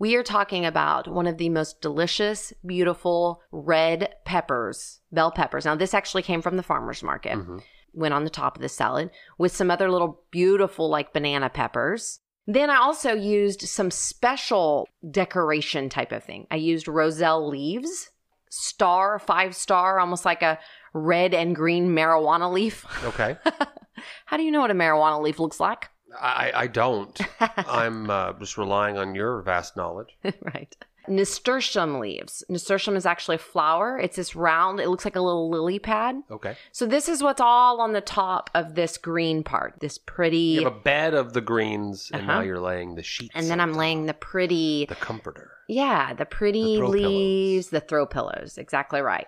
[0.00, 5.66] We are talking about one of the most delicious, beautiful red peppers, bell peppers.
[5.66, 7.62] Now, this actually came from the farmer's market Mhm.
[7.92, 12.20] went on the top of the salad with some other little beautiful like banana peppers.
[12.46, 16.46] Then I also used some special decoration type of thing.
[16.50, 18.10] I used roselle leaves,
[18.48, 20.58] star, five star, almost like a
[20.94, 22.86] red and green marijuana leaf.
[23.04, 23.36] Okay.
[24.24, 25.90] How do you know what a marijuana leaf looks like?
[26.18, 27.18] I, I don't.
[27.40, 30.16] I'm uh, just relying on your vast knowledge.
[30.42, 30.74] right.
[31.08, 32.44] Nasturtium leaves.
[32.48, 33.98] Nasturtium is actually a flower.
[33.98, 36.22] It's this round, it looks like a little lily pad.
[36.30, 36.56] Okay.
[36.72, 40.36] So this is what's all on the top of this green part, this pretty.
[40.38, 42.42] You have a bed of the greens, and now Uh-huh.
[42.42, 43.32] you're laying the sheets.
[43.34, 43.78] and then on I'm top.
[43.80, 45.50] laying the pretty, the comforter.
[45.68, 48.56] yeah, the pretty The throw leaves, the throw pillows.
[48.58, 49.26] Exactly right.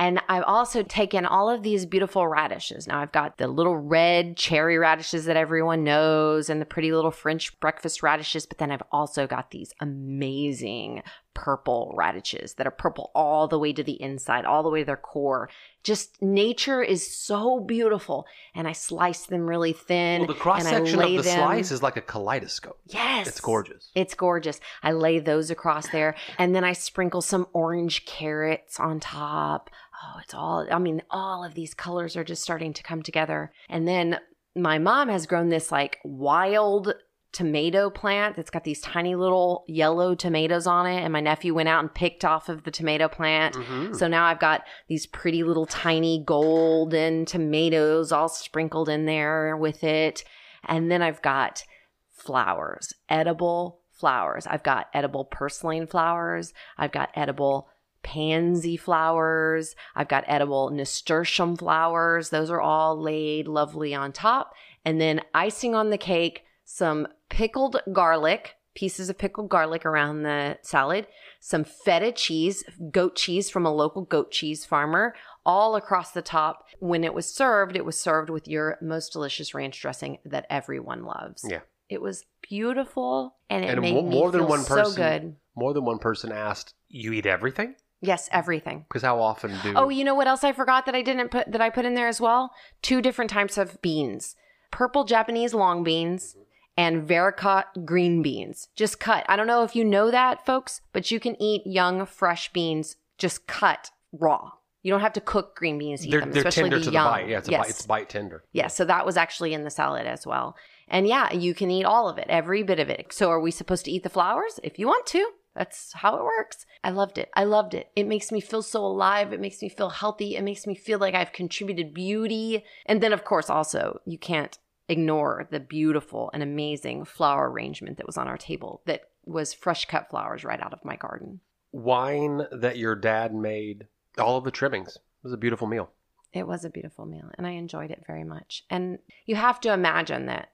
[0.00, 2.86] And I've also taken all of these beautiful radishes.
[2.86, 7.10] Now I've got the little red cherry radishes that everyone knows and the pretty little
[7.10, 11.02] French breakfast radishes, but then I've also got these amazing
[11.34, 14.84] purple radishes that are purple all the way to the inside, all the way to
[14.84, 15.48] their core.
[15.84, 18.26] Just nature is so beautiful.
[18.54, 20.20] And I slice them really thin.
[20.20, 22.80] Well, the cross section of the them- slice is like a kaleidoscope.
[22.86, 23.28] Yes.
[23.28, 23.90] It's gorgeous.
[23.94, 24.60] It's gorgeous.
[24.82, 29.70] I lay those across there and then I sprinkle some orange carrots on top.
[30.02, 33.52] Oh, it's all, I mean, all of these colors are just starting to come together.
[33.68, 34.18] And then
[34.56, 36.94] my mom has grown this like wild
[37.32, 41.02] tomato plant that's got these tiny little yellow tomatoes on it.
[41.02, 43.54] And my nephew went out and picked off of the tomato plant.
[43.54, 43.94] Mhm.
[43.94, 49.84] So now I've got these pretty little tiny golden tomatoes all sprinkled in there with
[49.84, 50.24] it.
[50.64, 51.62] And then I've got
[52.10, 54.46] flowers, edible flowers.
[54.46, 56.52] I've got edible purslane flowers.
[56.76, 57.68] I've got edible
[58.02, 59.74] pansy flowers.
[59.94, 62.30] I've got edible nasturtium flowers.
[62.30, 64.54] Those are all laid lovely on top.
[64.84, 70.58] And then icing on the cake, some pickled garlic, pieces of pickled garlic around the
[70.60, 71.06] salad,
[71.40, 75.14] some feta cheese, goat cheese from a local goat cheese farmer,
[75.46, 76.66] all across the top.
[76.78, 81.04] When it was served, it was served with your most delicious ranch dressing that everyone
[81.04, 81.42] loves.
[81.48, 81.60] Yeah.
[81.88, 84.94] It was beautiful and it And made mo- me more than feel one so person-
[85.02, 85.36] good.
[85.56, 88.84] More than one person asked, "You eat everything?" Yes, everything.
[88.88, 89.72] Because how often do?
[89.74, 91.94] Oh, you know what else I forgot that I didn't put that I put in
[91.94, 92.52] there as well?
[92.82, 94.36] Two different types of beans.
[94.70, 96.36] Purple Japanese long beans
[96.78, 98.68] and haricot green beans.
[98.76, 99.26] Just cut.
[99.28, 102.96] I don't know if you know that, folks, but you can eat young fresh beans
[103.18, 104.52] just cut raw.
[104.84, 106.84] You don't have to cook green beans to eat they're them, they're especially tender the
[106.84, 107.04] to young.
[107.06, 107.28] the bite.
[107.28, 107.60] Yeah, it's, a yes.
[107.60, 108.44] bite, it's bite tender.
[108.52, 110.56] Yeah, so that was actually in the salad as well.
[110.86, 113.12] And yeah, you can eat all of it, every bit of it.
[113.12, 114.60] So are we supposed to eat the flowers?
[114.62, 115.32] If you want to.
[115.56, 116.64] That's how it works.
[116.84, 117.30] I loved it.
[117.34, 117.90] I loved it.
[117.96, 119.32] It makes me feel so alive.
[119.32, 120.36] It makes me feel healthy.
[120.36, 122.62] It makes me feel like I've contributed beauty.
[122.86, 124.56] And then, of course, also, you can't
[124.88, 129.84] ignore the beautiful and amazing flower arrangement that was on our table that was fresh
[129.84, 131.40] cut flowers right out of my garden.
[131.72, 133.86] Wine that your dad made.
[134.16, 134.96] All of the trimmings.
[134.96, 135.90] It was a beautiful meal.
[136.32, 138.64] It was a beautiful meal and I enjoyed it very much.
[138.70, 140.52] And you have to imagine that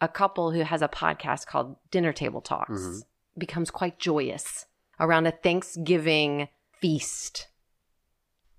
[0.00, 3.02] a couple who has a podcast called Dinner Table Talks Mhm.
[3.38, 4.66] becomes quite joyous
[4.98, 6.48] around a Thanksgiving
[6.80, 7.48] feast.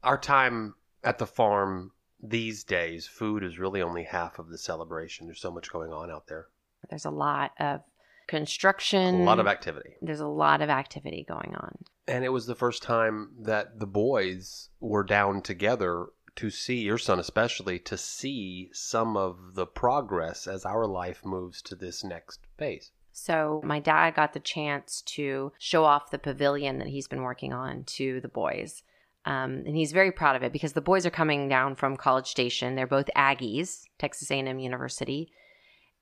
[0.03, 1.91] Our time at the farm
[2.29, 5.27] these days, food is really only half of the celebration.
[5.27, 6.47] There's so much going on out there.
[6.89, 7.81] There's a lot of
[8.27, 9.95] construction, A lot of activity.
[10.01, 11.77] There's a lot of activity going on.
[12.07, 16.97] And it was the first time that the boys were down together to see, your
[16.97, 22.41] son especially, to see some of the progress as our life moves to this next
[22.57, 22.91] phase.
[23.11, 27.53] So my dad got the chance to show off the pavilion that he's been working
[27.53, 28.83] on to the boys.
[29.25, 32.27] Um, and he's very proud of it because the boys are coming down from College
[32.27, 32.75] Station.
[32.75, 35.31] They're both Aggies, Texas A&M University,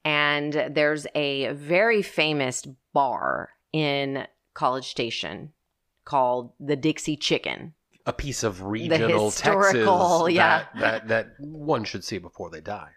[0.03, 5.53] and there's a very famous bar in College Station
[6.03, 7.73] called the Dixie Chicken.
[8.05, 9.86] A piece of regional Texas
[10.27, 10.65] yeah.
[10.75, 12.89] that, that, that one should see before they die.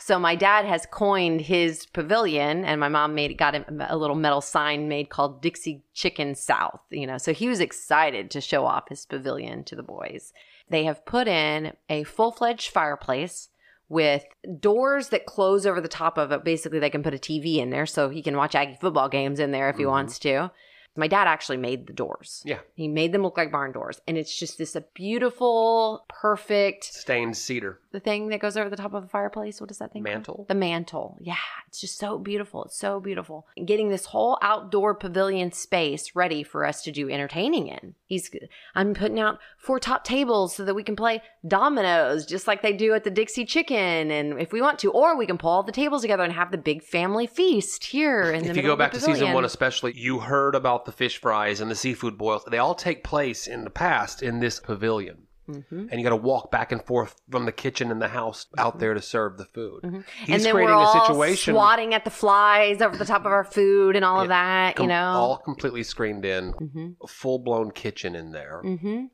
[0.00, 4.16] So my dad has coined his pavilion, and my mom made got him a little
[4.16, 6.80] metal sign made called Dixie Chicken South.
[6.90, 10.32] You know, so he was excited to show off his pavilion to the boys.
[10.68, 13.48] They have put in a full fledged fireplace
[13.88, 14.24] with
[14.60, 16.42] doors that close over the top of it.
[16.44, 19.38] Basically, they can put a TV in there so he can watch Aggie football games
[19.38, 19.90] in there if he Mhm.
[19.90, 20.50] wants to.
[20.96, 22.42] My dad actually made the doors.
[22.44, 22.58] Yeah.
[22.74, 24.00] He made them look like barn doors.
[24.06, 27.80] And it's just this a beautiful, perfect Stained cedar.
[27.92, 29.60] the thing that goes over the top of the fireplace.
[29.60, 30.04] What is that thing?
[30.04, 30.14] called?
[30.14, 30.44] Mantle?
[30.48, 31.18] The mantle.
[31.20, 31.36] Yeah,
[31.68, 32.64] it's just so beautiful.
[32.64, 33.46] It's so beautiful.
[33.56, 37.94] And getting this whole outdoor pavilion space ready for us to do entertaining in.
[38.06, 38.30] He's
[38.74, 42.72] I'm putting out four top tables so that we can play dominoes just like they
[42.72, 45.62] do at the Dixie Chicken and if we want to or we can pull all
[45.62, 48.76] the tables together and have the big family feast here in the If you go
[48.76, 52.44] back to season one, especially, you heard about the fish fries and the seafood boils.
[52.50, 55.26] They all take place in the past in this pavilion.
[55.48, 55.88] Mhm.
[55.90, 58.78] And you got to walk back and forth from the kitchen and the house out
[58.78, 59.80] there to serve the food.
[59.82, 60.32] He's Mm-hmm.
[60.32, 63.32] and then creating we're all a situation swatting at the flies over the top of
[63.32, 65.04] our food and all of that, com- you know.
[65.12, 68.62] all completely screened in, hmm full blown kitchen in there.
[68.62, 69.04] hmm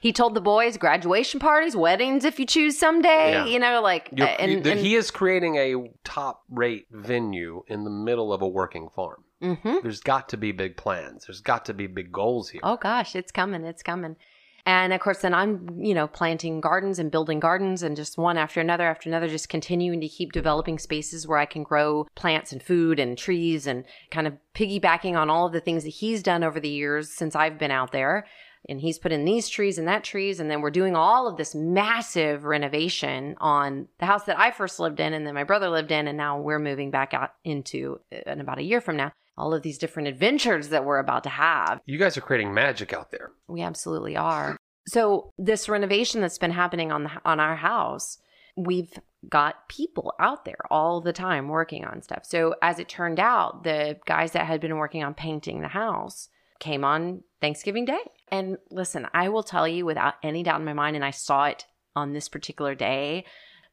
[0.00, 3.30] He told the boys graduation parties, weddings if you choose someday.
[3.32, 3.44] Yeah.
[3.46, 7.90] You know, like uh, and, and- he is creating a top rate venue in the
[7.90, 9.22] middle of a working farm.
[9.42, 9.82] Mhm.
[9.82, 11.26] There's got to be big plans.
[11.26, 12.60] There's got to be big goals here.
[12.64, 14.16] Oh gosh, it's coming, it's coming.
[14.64, 18.36] And of course, then I'm, you know, planting gardens and building gardens and just one
[18.36, 22.50] after another after another, just continuing to keep developing spaces where I can grow plants
[22.50, 26.20] and food and trees and kind of piggybacking on all of the things that he's
[26.20, 28.26] done over the years since I've been out there.
[28.68, 30.40] And he's put in these trees and that trees.
[30.40, 34.80] And then we're doing all of this massive renovation on the house that I first
[34.80, 36.08] lived in and then my brother lived in.
[36.08, 39.12] And now we're moving back out into uh, in about a year from now.
[39.38, 41.80] All of these different adventures that we're about to have.
[41.84, 43.32] You guys are creating magic out there.
[43.48, 44.56] We absolutely are.
[44.88, 48.18] So this renovation that's been happening on the on our house,
[48.56, 48.92] we've
[49.28, 52.24] got people out there all the time working on stuff.
[52.24, 56.28] So as it turned out, the guys that had been working on painting the house
[56.60, 58.00] came on Thanksgiving Day.
[58.28, 61.46] And listen, I will tell you without any doubt in my mind and I saw
[61.46, 63.24] it on this particular day,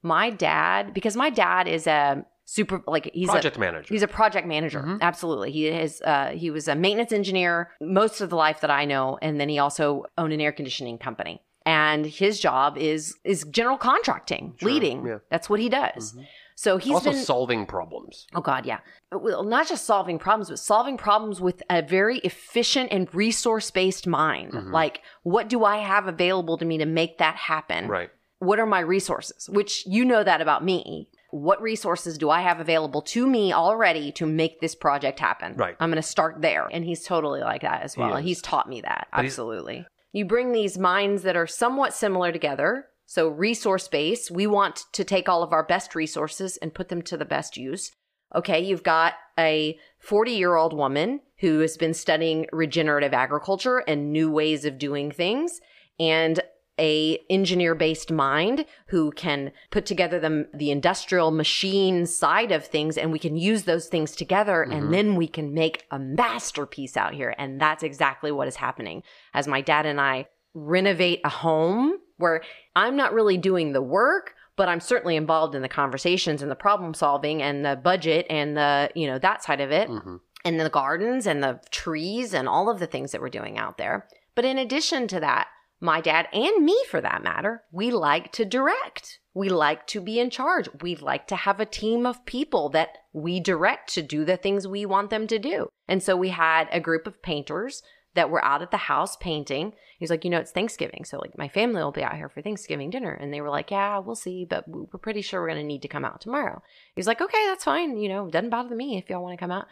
[0.02, 3.88] my dad because my dad is a super like he's a Project manager.
[3.94, 4.82] He's a project manager.
[4.82, 5.02] Mhm.
[5.02, 5.52] Absolutely.
[5.52, 9.18] He is uh he was a maintenance engineer most of the life that I know
[9.22, 11.42] and then he also owned an air conditioning company.
[11.66, 15.06] And his job is is general contracting, Sure, leading.
[15.06, 15.20] yeah.
[15.30, 16.14] That's what he does.
[16.14, 16.26] Mhm.
[16.56, 18.28] So he's also been solving problems.
[18.36, 18.80] Oh God, yeah.
[19.12, 24.52] Well, not just solving problems, but solving problems with a very efficient and resource-based mind.
[24.52, 24.72] Mhm.
[24.72, 27.88] Like, what do I have available to me to make that happen?
[27.88, 28.10] Right.
[28.40, 29.48] what are my resources?
[29.50, 31.08] Which you know that about me.
[31.34, 35.56] What resources do I have available to me already to make this project happen?
[35.56, 35.76] Right.
[35.80, 36.70] I'm going to start there.
[36.72, 38.16] And he's totally like that as well.
[38.18, 38.24] is.
[38.24, 39.08] He's taught me that.
[39.12, 39.88] But Absolutely.
[40.12, 42.86] You bring these minds that are somewhat similar together.
[43.08, 47.02] So, resource base, we want to take all of our best resources and put them
[47.02, 47.92] to the best use.
[48.36, 54.14] Okay, you've got a 40 year old woman who has been studying regenerative agriculture and
[54.14, 55.60] new ways of doing things,
[56.00, 56.42] and
[56.80, 62.98] a engineer based mind who can put together the, the industrial machine side of things
[62.98, 64.76] and we can use those things together Mhm.
[64.76, 69.04] and then we can make a masterpiece out here and that's exactly what is happening
[69.34, 72.42] as my dad and i renovate a home where
[72.76, 76.56] i'm not really doing the work but i'm certainly involved in the conversations and the
[76.56, 80.60] problem solving and the budget and the you know that side of it hmm and
[80.60, 84.06] the gardens and the trees and all of the things that we're doing out there.
[84.36, 85.48] But in addition to that,
[85.84, 89.20] my dad and me for that matter, we like to direct.
[89.34, 90.70] We like to be in charge.
[90.82, 94.68] We like to have a team of people that we direct to do the things
[94.68, 95.68] we want them to do.
[95.88, 97.84] And so we had a group of painters
[98.16, 99.74] that were out at the house painting.
[100.00, 101.04] He's like, you know, it's Thanksgiving.
[101.04, 103.12] So like my family will be out here for Thanksgiving dinner.
[103.12, 105.82] And they were like, yeah, we'll see, but we're pretty sure we're going to need
[105.82, 106.62] to come out tomorrow.
[106.96, 107.98] He's like, okay, that's fine.
[107.98, 109.66] You know, doesn't bother me if y'all want to come out.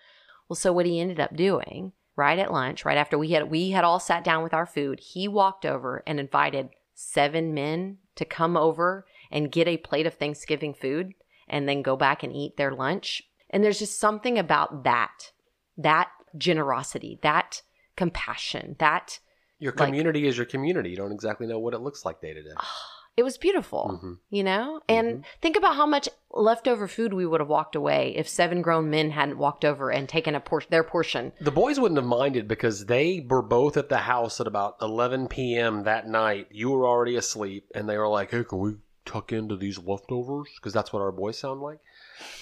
[0.50, 3.72] Well, so what he ended up doing right at lunch, right after we had we
[3.72, 8.26] had all sat down with our food, he walked over and invited seven men to
[8.26, 11.14] come over and get a plate of Thanksgiving food
[11.48, 13.24] and then go back and eat their lunch.
[13.50, 15.32] And there's just something about that,
[15.78, 17.64] that generosity, that
[17.96, 19.20] compassion, that
[19.58, 20.90] Your Like- community is your community.
[20.92, 22.54] You don't exactly know what it looks like day to day.
[22.58, 22.88] Ah.
[23.18, 24.00] It was beautiful.
[24.02, 24.18] Mhm.
[24.30, 28.28] you know and think about how much leftover food we would have walked away if
[28.28, 31.98] seven grown men hadn't walked over and taken a por- their portion The boys wouldn't
[31.98, 35.84] have minded because they were both at the house at about 11 p.m.
[35.84, 36.48] that night.
[36.52, 40.50] You were already asleep, and they were like, "Hey, can we tuck into these leftovers?"
[40.56, 41.80] Because that's what our boys sound like.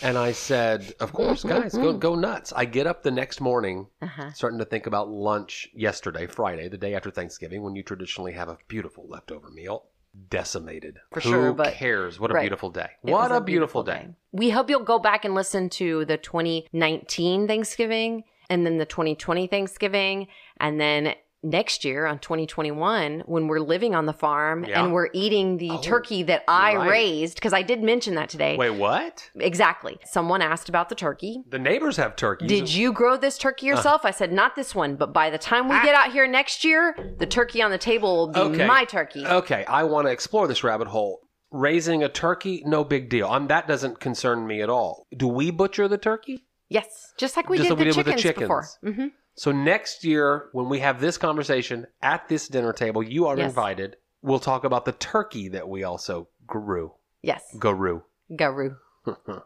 [0.01, 3.87] And I said, "Of course, guys, go go nuts." I get up the next morning,
[4.01, 4.33] uh-huh.
[4.33, 8.49] starting to think about lunch yesterday, Friday, the day after Thanksgiving, when you traditionally have
[8.49, 9.85] a beautiful leftover meal.
[10.29, 10.99] Decimated.
[11.11, 12.19] For Who sure, but- cares?
[12.19, 12.41] What a right.
[12.41, 12.89] beautiful day!
[13.03, 14.07] It what was a beautiful, day.
[14.31, 19.47] we hope you'll go back and listen to the 2019 thanksgiving and then the 2020
[19.47, 20.27] thanksgiving
[20.59, 24.83] and then next year on 2021 when we're living on the farm Yeah.
[24.83, 26.89] and we're eating the Oh, turkey that i right.
[26.89, 29.29] raised because i did mention that today Wait, what?
[29.35, 32.49] exactly someone asked about the turkey The neighbors have turkeys.
[32.49, 33.75] Did you grow this turkey Uh.
[33.75, 34.01] yourself?
[34.03, 35.83] I said, not this one, but by the time we Ah.
[35.83, 38.65] get out here next year, the turkey on the table will be Okay.
[38.67, 39.25] my turkey.
[39.25, 41.21] Okay, I want to explore this rabbit hole.
[41.51, 43.27] Raising a turkey, no big deal.
[43.27, 45.07] Um, that doesn't concern me at all.
[45.15, 46.45] Do we butcher the turkey?
[46.69, 48.67] yes, just like we Just did, like we the, did with the chickens before.
[48.83, 49.11] chickens.
[49.39, 53.47] So next year, when we have this conversation at this dinner table, you are Yes.
[53.47, 53.95] invited.
[54.21, 56.91] We'll talk about the turkey that we also grew.
[57.21, 58.01] Yes, Guru.
[58.35, 58.75] guru.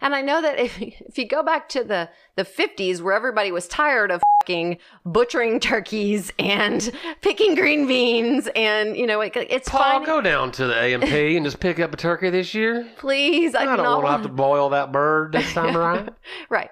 [0.00, 3.52] And I know that if if you go back to the the 50s where everybody
[3.52, 6.90] was tired of fucking butchering turkeys and
[7.22, 10.04] picking green beans and you know it, it's Paul, fine.
[10.04, 12.88] go down to the A&P and just pick up a turkey this year.
[12.98, 15.76] Please, I, I do don't not want to have to boil that bird this time
[15.76, 16.10] around.
[16.50, 16.70] right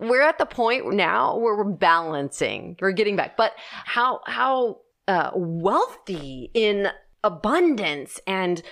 [0.00, 3.36] we're at the point now where we're balancing we're getting back.
[3.36, 3.52] But
[3.84, 6.88] how how uh, wealthy in
[7.24, 8.62] abundance and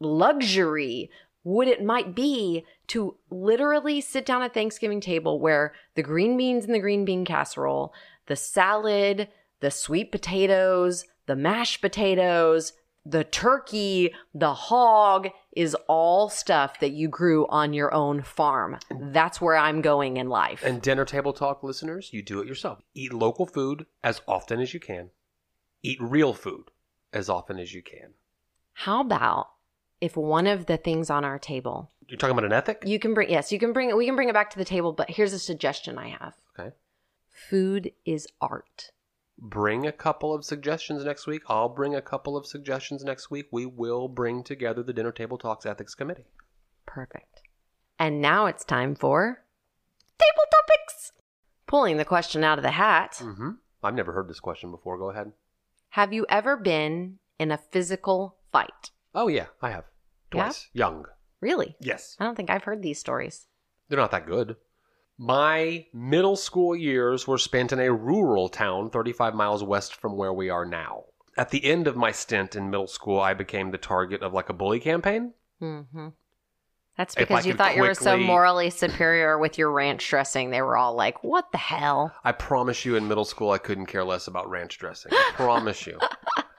[0.00, 1.10] luxury
[1.44, 6.64] would it might be to literally sit down at Thanksgiving table where the green beans
[6.64, 7.92] and the green bean casserole,
[8.26, 9.28] the salad,
[9.60, 12.72] the sweet potatoes, the mashed potatoes,
[13.04, 18.78] the turkey, the hog is all stuff that you grew on your own farm.
[18.90, 20.62] That's where I'm going in life.
[20.64, 22.80] And dinner table talk listeners, you do it yourself.
[22.94, 25.10] Eat local food as often as you can.
[25.82, 26.70] Eat real food
[27.12, 28.14] as often as you can.
[28.72, 29.48] How about
[30.00, 32.82] if one of the things on our table, You're talking about an ethic?
[32.86, 34.64] you can bring, yes, you can bring it, we can bring it back to the
[34.64, 36.74] table, but here's a suggestion I have Okay.
[37.28, 38.90] food is art.
[39.44, 41.42] Bring a couple of suggestions next week.
[41.48, 43.46] I'll bring a couple of suggestions next week.
[43.50, 46.26] We will bring together the Dinner Table Talks Ethics Committee.
[46.86, 47.42] Perfect.
[47.98, 49.44] And now it's time for
[50.16, 51.10] table topics.
[51.66, 53.16] Pulling the question out of the hat.
[53.18, 53.50] Mm-hmm.
[53.82, 54.96] I've never heard this question before.
[54.96, 55.32] Go ahead.
[55.88, 58.92] Have you ever been in a physical fight?
[59.12, 59.86] Oh, yeah, I have.
[60.32, 60.44] Yeah?
[60.44, 60.68] Twice.
[60.72, 61.06] Young.
[61.40, 61.74] Really?
[61.80, 62.16] Yes.
[62.20, 63.48] I don't think I've heard these stories.
[63.88, 64.54] They're not that good.
[65.18, 70.32] My middle school years were spent in a rural town 35 miles west from where
[70.32, 71.04] we are now.
[71.36, 74.48] At the end of my stint in middle school, I became the target of like
[74.48, 75.32] a bully campaign.
[75.60, 76.08] Mm-hmm.
[76.96, 80.50] That's because you thought you were so morally superior with your ranch dressing.
[80.50, 82.14] They were all like, what the hell?
[82.22, 85.12] I promise you, in middle school, I couldn't care less about ranch dressing.
[85.12, 85.98] I promise you.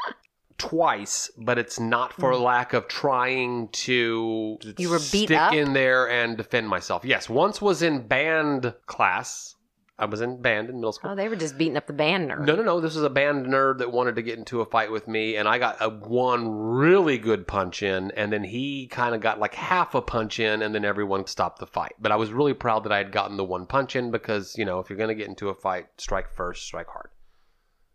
[0.63, 2.41] Twice, but it's not for mm.
[2.41, 4.57] lack of trying to.
[4.77, 5.53] You were beat stick up?
[5.53, 7.03] in there and defend myself.
[7.03, 9.55] Yes, once was in band class.
[9.99, 11.11] I was in band in middle school.
[11.11, 12.45] Oh, they were just beating up the band nerd.
[12.45, 12.79] No, no, no.
[12.79, 15.49] This is a band nerd that wanted to get into a fight with me, and
[15.49, 19.55] I got a one really good punch in, and then he kind of got like
[19.55, 21.95] half a punch in, and then everyone stopped the fight.
[21.99, 24.63] But I was really proud that I had gotten the one punch in because, you
[24.63, 27.09] know, if you're going to get into a fight, strike first, strike hard.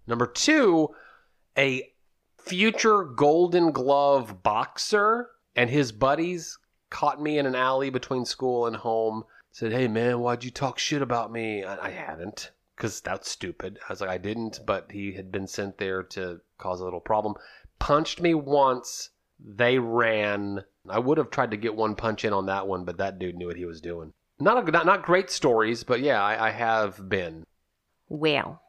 [0.07, 0.91] Number two,
[1.57, 1.93] a
[2.49, 6.59] future Golden Glove boxer and his buddies
[6.91, 9.25] caught me in an alley between school and home.
[9.51, 13.79] Said, "Hey man, why'd you talk shit about me?" I, I hadn't, because that's stupid.
[13.89, 17.01] I was like, I didn't, but he had been sent there to cause a little
[17.01, 17.35] problem.
[17.79, 19.11] Punched me once.
[19.41, 20.65] They ran.
[20.89, 23.37] I would have tried to get one punch in on that one, but that dude
[23.37, 24.13] knew what he was doing.
[24.41, 27.45] Not a, not, not great stories, but yeah, I, I have been.
[28.09, 28.63] Well,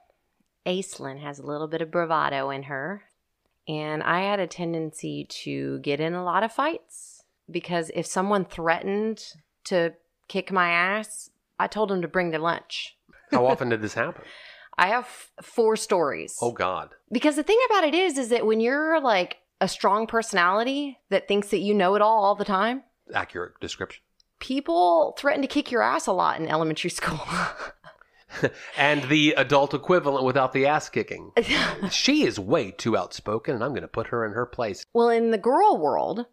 [0.66, 3.04] Aislinn has a little bit of bravado in her,
[3.70, 8.44] and I had a tendency to get in a lot of fights because if someone
[8.44, 9.24] threatened
[9.66, 9.94] to
[10.28, 12.98] kick my ass, I told them to bring their lunch.
[13.32, 14.24] How often did this happen?
[14.78, 16.38] I have f- four stories.
[16.42, 16.90] Oh God.
[17.12, 21.28] Because the thing about it is, is that when you're like a strong personality that
[21.28, 24.02] thinks that you know it all all the time, Accurate description.
[24.40, 27.20] people threaten to kick your ass a lot in elementary school.
[28.78, 31.32] and the adult equivalent without the ass kicking.
[31.92, 34.84] she is way too outspoken, and I'm going to put her in her place.
[34.94, 36.26] well, in the girl world,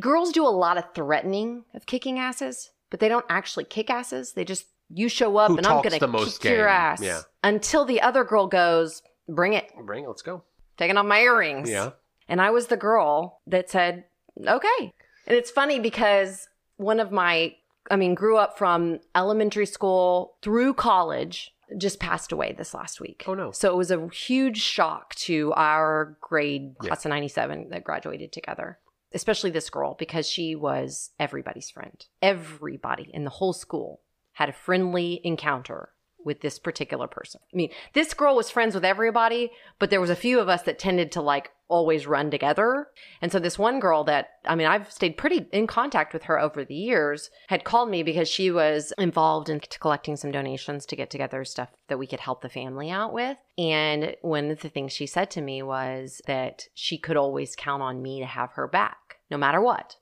[0.00, 4.32] girls do a lot of threatening of kicking asses, but they don't actually kick asses.
[4.32, 7.00] They just, you show up Who and I'm going to kick your ass.
[7.00, 7.22] Yeah.
[7.42, 10.42] Until the other girl goes, bring it, Bring it, let's go.
[10.76, 11.70] taking off my earrings.
[11.70, 11.90] Yeah.
[12.28, 14.04] And I was the girl that said,
[14.46, 14.92] okay.
[15.26, 17.54] And it's funny because one of my,
[17.90, 23.24] I mean, grew up from elementary school through college, just passed away this last week.
[23.26, 23.50] Oh, no.
[23.52, 28.78] So it was a huge shock to our grade class of 97 that graduated together,
[29.12, 32.04] especially this girl because she was everybody's friend.
[32.22, 34.00] Everybody in the whole school
[34.32, 35.90] had a friendly encounter
[36.24, 37.40] with this particular person.
[37.52, 40.62] I mean, this girl was friends with everybody, but there was a few of us
[40.62, 42.88] that tended to like always run together.
[43.22, 46.38] And so this one girl that I mean, I've stayed pretty in contact with her
[46.38, 50.96] over the years had called me because she was involved in collecting some donations to
[50.96, 53.36] get together stuff that we could help the family out with.
[53.56, 57.82] And one of the things she said to me was that she could always count
[57.82, 59.96] on me to have her back no matter what.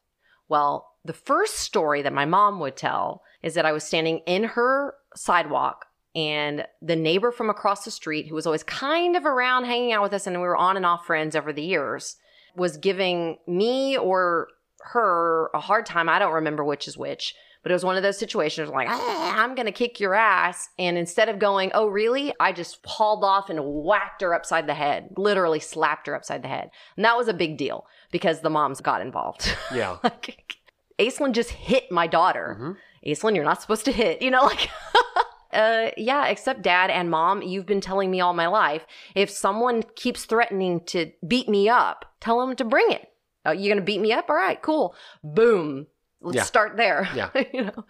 [0.48, 4.44] Well, the first story that my mom would tell is that I was standing in
[4.44, 9.64] her sidewalk and the neighbor from across the street, who was always kind of around
[9.64, 12.16] hanging out with us and we were on and off friends over the years,
[12.54, 14.48] was giving me or
[14.92, 16.08] her a hard time.
[16.08, 19.42] I don't remember which is which, but it was one of those situations like, "Ah,
[19.42, 20.68] I'm going to kick your ass.
[20.78, 22.34] And instead of going, oh, really?
[22.40, 26.48] I just hauled off and whacked her upside the head, literally slapped her upside the
[26.48, 26.70] head.
[26.96, 29.56] And that was a big deal because the moms got involved.
[29.74, 29.98] Yeah.
[30.02, 30.56] like,
[30.98, 32.58] Aislinn just hit my daughter.
[32.60, 32.76] Mhm.
[33.06, 34.68] Aislinn, you're not supposed to hit, you know, like,
[35.52, 38.86] uh, yeah, except dad and mom, you've been telling me all my life.
[39.14, 43.08] If someone keeps threatening to beat me up, tell them to bring it.
[43.44, 44.30] Oh, you're going to beat me up?
[44.30, 44.94] All right, cool.
[45.24, 45.86] Boom.
[46.20, 46.42] Let's Yeah.
[46.44, 47.08] start there.
[47.14, 47.30] Yeah.
[47.52, 47.84] you know?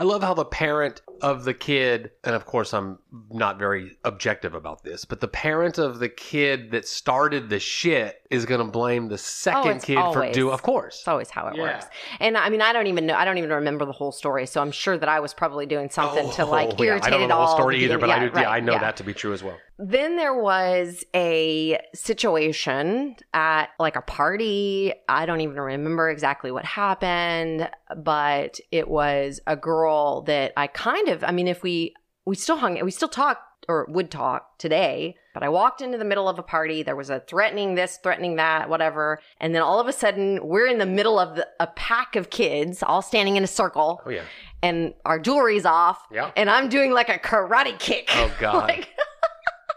[0.00, 2.98] I love how the parent of the kid, and of course I'm
[3.30, 8.22] not very objective about this, but the parent of the kid that started the shit
[8.30, 10.34] is going to blame the second Oh, it's kid for always.
[10.34, 10.50] do.
[10.50, 11.00] Of course.
[11.00, 11.62] It's always how it Yeah.
[11.64, 11.86] works.
[12.18, 13.14] And I mean, I don't even know.
[13.14, 14.46] I don't even remember the whole story.
[14.46, 16.92] So I'm sure that I was probably doing something to oh, like Oh, yeah.
[16.92, 17.56] irritate I don't know it the whole all.
[17.56, 18.34] story either, but I, beginning.
[18.36, 18.78] do, yeah, I know yeah.
[18.78, 19.58] that to be true as well.
[19.78, 24.94] Then there was a situation at like a party.
[25.08, 29.89] I don't even remember exactly what happened, but it was a girl
[30.26, 31.94] that I kind of, I mean, if we,
[32.26, 33.38] we still hung, we still talk
[33.68, 36.82] or would talk today, but I walked into the middle of a party.
[36.82, 39.20] There was a threatening this, threatening that, whatever.
[39.40, 42.30] And then all of a sudden, we're in the middle of the, a pack of
[42.30, 44.22] kids all standing in a circle Oh yeah.
[44.62, 46.02] and our jewelry's off.
[46.10, 46.30] Yeah.
[46.36, 48.08] And I'm doing like a karate kick.
[48.14, 48.68] Oh God.
[48.68, 48.88] like,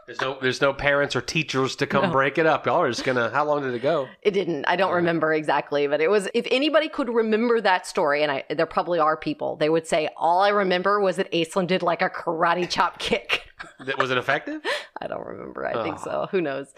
[0.05, 2.11] There's no there's no parents or teachers to come No.
[2.11, 2.65] break it up.
[2.65, 3.29] Y'all are just gonna.
[3.29, 4.07] How long did it go?
[4.21, 4.65] It didn't.
[4.65, 6.27] I don't remember exactly, but it was.
[6.33, 10.09] If anybody could remember that story, and I, there probably are people, they would say
[10.17, 13.43] all I remember was that Aislinn did like a karate chop kick.
[13.85, 14.61] That- Was it effective?
[15.01, 15.65] I don't remember.
[15.65, 16.03] I think Oh.
[16.03, 16.27] so.
[16.31, 16.73] Who knows?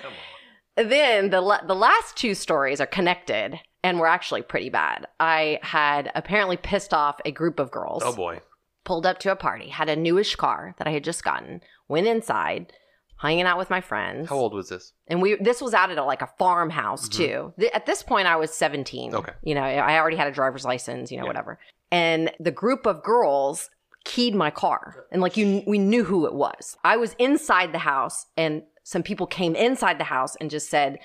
[0.75, 5.07] Then the la- the last two stories are connected and were actually pretty bad.
[5.19, 8.03] I had apparently pissed off a group of girls.
[8.05, 8.41] Oh boy.
[8.83, 12.05] pulled up to a party, had a newish car that I had just gotten, went
[12.07, 12.71] inside,
[13.17, 14.29] hanging out with my friends.
[14.29, 14.93] How old was this?
[15.07, 17.53] And we this was out at a, like a farmhouse too.
[17.59, 19.11] Th- At this point, I was seventeen.
[19.11, 19.19] Mm-hmm.
[19.19, 19.33] Okay.
[19.43, 21.11] you know, I already had a driver's license.
[21.11, 21.29] You know, Yeah.
[21.29, 21.59] whatever.
[21.91, 23.69] And the group of girls
[24.03, 26.77] keyed my car, and like you, we knew who it was.
[26.83, 30.99] I was inside the house, and some people came inside the house and just said,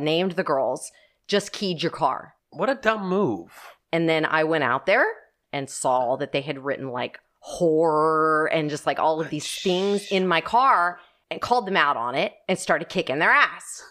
[0.00, 0.90] named the girls,
[1.28, 2.34] just keyed your car.
[2.50, 3.50] What a dumb move.
[3.92, 5.04] And then I went out there
[5.52, 10.10] and saw that they had written like horror and just like all of these things
[10.10, 10.98] in my car
[11.30, 13.82] and called them out on it and started kicking their ass.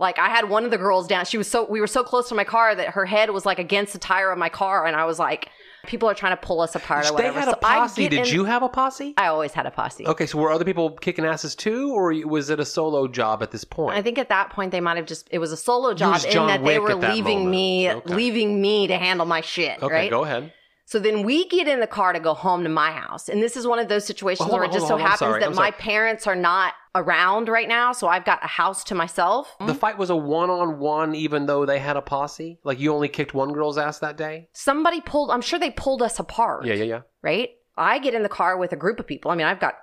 [0.00, 1.24] Like I had one of the girls down.
[1.24, 3.58] She was so we were so close to my car that her head was like
[3.58, 5.48] against the tire of my car, and I was like,
[5.88, 8.08] "People are trying to pull us apart or They whatever." had a So I posse.
[8.08, 9.14] Did in- you have a posse?
[9.16, 10.06] I always had a posse.
[10.06, 13.50] Okay, so were other people kicking asses too, or was it a solo job at
[13.50, 13.96] this point?
[13.98, 16.46] I think at that point they might have just it was a solo job in
[16.46, 17.50] that they were leaving moment.
[17.50, 18.14] me Okay.
[18.14, 20.10] leaving me to handle my shit, okay, right?
[20.10, 20.52] go ahead.
[20.88, 23.28] So then we get in the car to go home to my house.
[23.28, 25.18] And this is one of those situations where on, it just on, so I'm happens
[25.18, 27.92] sorry, that my parents are not around right now.
[27.92, 29.54] So I've got a house to myself.
[29.60, 32.58] The fight was a one-on-one, even though they had a posse.
[32.64, 34.48] Like you only kicked one girl's ass that day.
[34.54, 36.64] Somebody pulled, I'm sure they pulled us apart.
[36.64, 37.00] Yeah, yeah, yeah.
[37.20, 37.50] Right?
[37.76, 39.30] I get in the car with a group of people.
[39.30, 39.74] I mean, I've got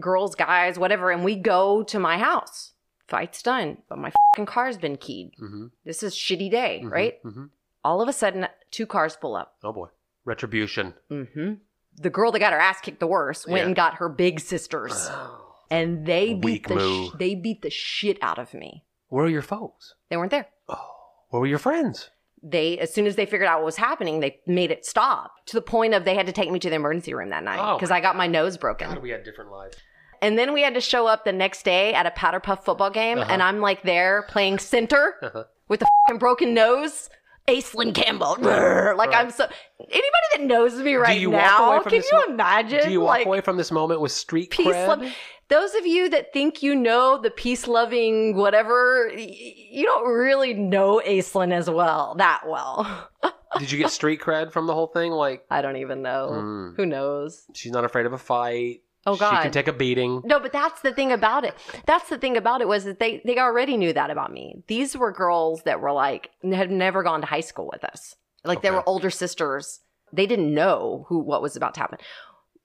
[0.00, 2.72] girls, guys, whatever, and we go to my house.
[3.06, 5.30] Fight's done, but my fucking car's been keyed.
[5.40, 5.66] Mm-hmm.
[5.84, 7.22] This is shitty day, right?
[7.22, 7.44] Mm-hmm.
[7.84, 9.54] All of a sudden, two cars pull up.
[9.64, 9.86] Oh boy,
[10.30, 10.94] retribution.
[11.10, 11.54] Mm-hmm.
[11.96, 13.66] The girl that got her ass kicked the worst went Yeah.
[13.66, 15.10] and got her big sisters.
[15.70, 17.08] and they beat Weak the move.
[17.10, 18.84] sh- they beat the shit out of me.
[19.08, 19.94] Where are your folks?
[20.08, 20.46] They weren't there.
[20.68, 20.88] Oh,
[21.28, 22.10] where were your friends?
[22.42, 25.56] They as soon as they figured out what was happening, they made it stop to
[25.56, 27.76] the point of they had to take me to the emergency room that night Oh
[27.76, 28.88] because my I got my nose broken.
[28.88, 29.76] God, we had different lives.
[30.22, 32.90] And then we had to show up the next day at a Powder Puff football
[32.90, 33.30] game, Uh-huh.
[33.32, 35.44] and I'm like there playing center Uh-huh.
[35.68, 37.10] with a broken nose.
[37.50, 39.14] Aislinn Campbell, like Right.
[39.14, 39.46] I'm so.
[39.80, 42.84] Anybody that knows me right now, can you mo- imagine?
[42.84, 44.88] Do you walk like, away from this moment with street peace cred?
[44.88, 45.02] love.
[45.48, 49.34] Those of you that think you know the peace loving whatever, y-
[49.70, 53.08] you don't really know Aislinn as well, that well.
[53.58, 55.10] Did you get street cred from the whole thing?
[55.10, 56.28] Like I don't even know.
[56.30, 56.76] Mm.
[56.76, 57.46] Who knows?
[57.54, 58.82] she's not afraid of a fight.
[59.06, 60.20] Oh God, She can take a beating.
[60.24, 61.54] no, but that's the thing about it.
[61.86, 64.62] That's the thing about it was that they they already knew that about me.
[64.66, 68.14] These were girls that were like had never gone to high school with us.
[68.44, 69.80] Like they were older sisters.
[70.12, 71.98] They didn't know who what was about to happen.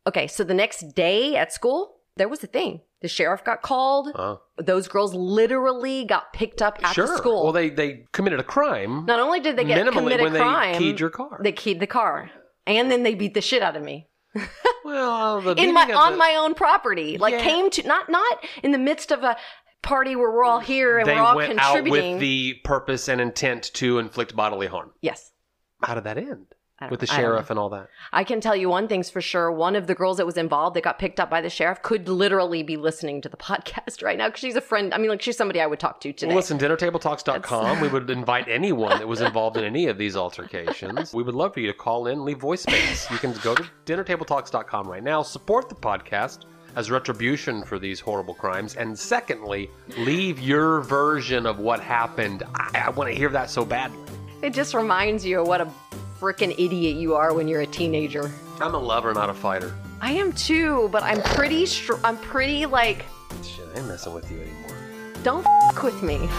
[0.08, 2.82] Okay, so the next day at school, there was a thing.
[3.02, 4.10] The sheriff got called.
[4.58, 7.08] Those girls literally got picked up at sure.
[7.08, 7.44] the school.
[7.44, 10.32] Well, they they committed a crime Not only did they get minimally commit a when
[10.34, 11.40] crime, they keyed your car.
[11.42, 12.32] they keyed the car,
[12.68, 14.08] and then they beat the shit out of me
[14.86, 17.18] well, uh, the in my on the- my own property.
[17.18, 17.42] Like Yeah.
[17.44, 19.36] came to not not in the midst of a
[19.82, 22.14] party where we're all here and they we're all went out contributing.
[22.14, 24.92] with the purpose and intent to inflict bodily harm.
[25.02, 25.32] yes,
[25.84, 26.55] How did that end?
[26.90, 27.88] With the sheriff and all that.
[28.12, 29.50] I can tell you one thing's for sure.
[29.50, 32.10] One of the girls that was involved that got picked up by the sheriff could
[32.10, 34.94] literally be listening to the podcast right now because she's a friend.
[34.94, 36.28] I mean, like she's somebody I would talk to today.
[36.28, 37.80] Well, listen, dinnertabletalks.com.
[37.80, 41.14] We would invite anyone that was involved in any of these altercations.
[41.14, 43.10] We would love for you to call in, leave voicemails.
[43.10, 46.44] You can go to dinnertabletalks.com right now, support the podcast
[46.76, 52.44] as retribution for these horrible crimes, and secondly, leave your version of what happened.
[52.54, 53.98] I, I want to hear that so badly.
[54.42, 55.72] It just reminds you of what a
[56.20, 58.32] freaking idiot you are when you're a teenager.
[58.62, 59.74] I'm a lover, not a fighter.
[60.02, 63.06] I am too, but I'm pretty str- I'm pretty like
[63.44, 64.78] Shit, I ain't messing with you anymore.
[65.24, 66.30] don't f- with me.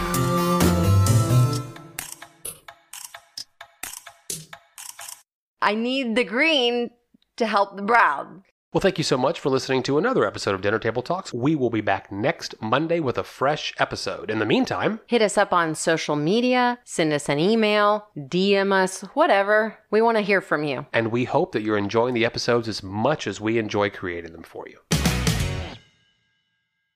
[5.62, 6.90] I need the green
[7.36, 8.42] to help the proud.
[8.76, 11.32] Well, thank you so much for listening to another episode of Dinner Table Talks.
[11.32, 14.30] We will be back next Monday with a fresh episode.
[14.30, 19.00] In the meantime, Hit us up on social media, send us an email, DM us,
[19.14, 19.78] whatever.
[19.90, 20.84] We want to hear from you.
[20.92, 24.42] and we hope that you're enjoying the episodes as much as we enjoy creating them
[24.42, 24.76] for you.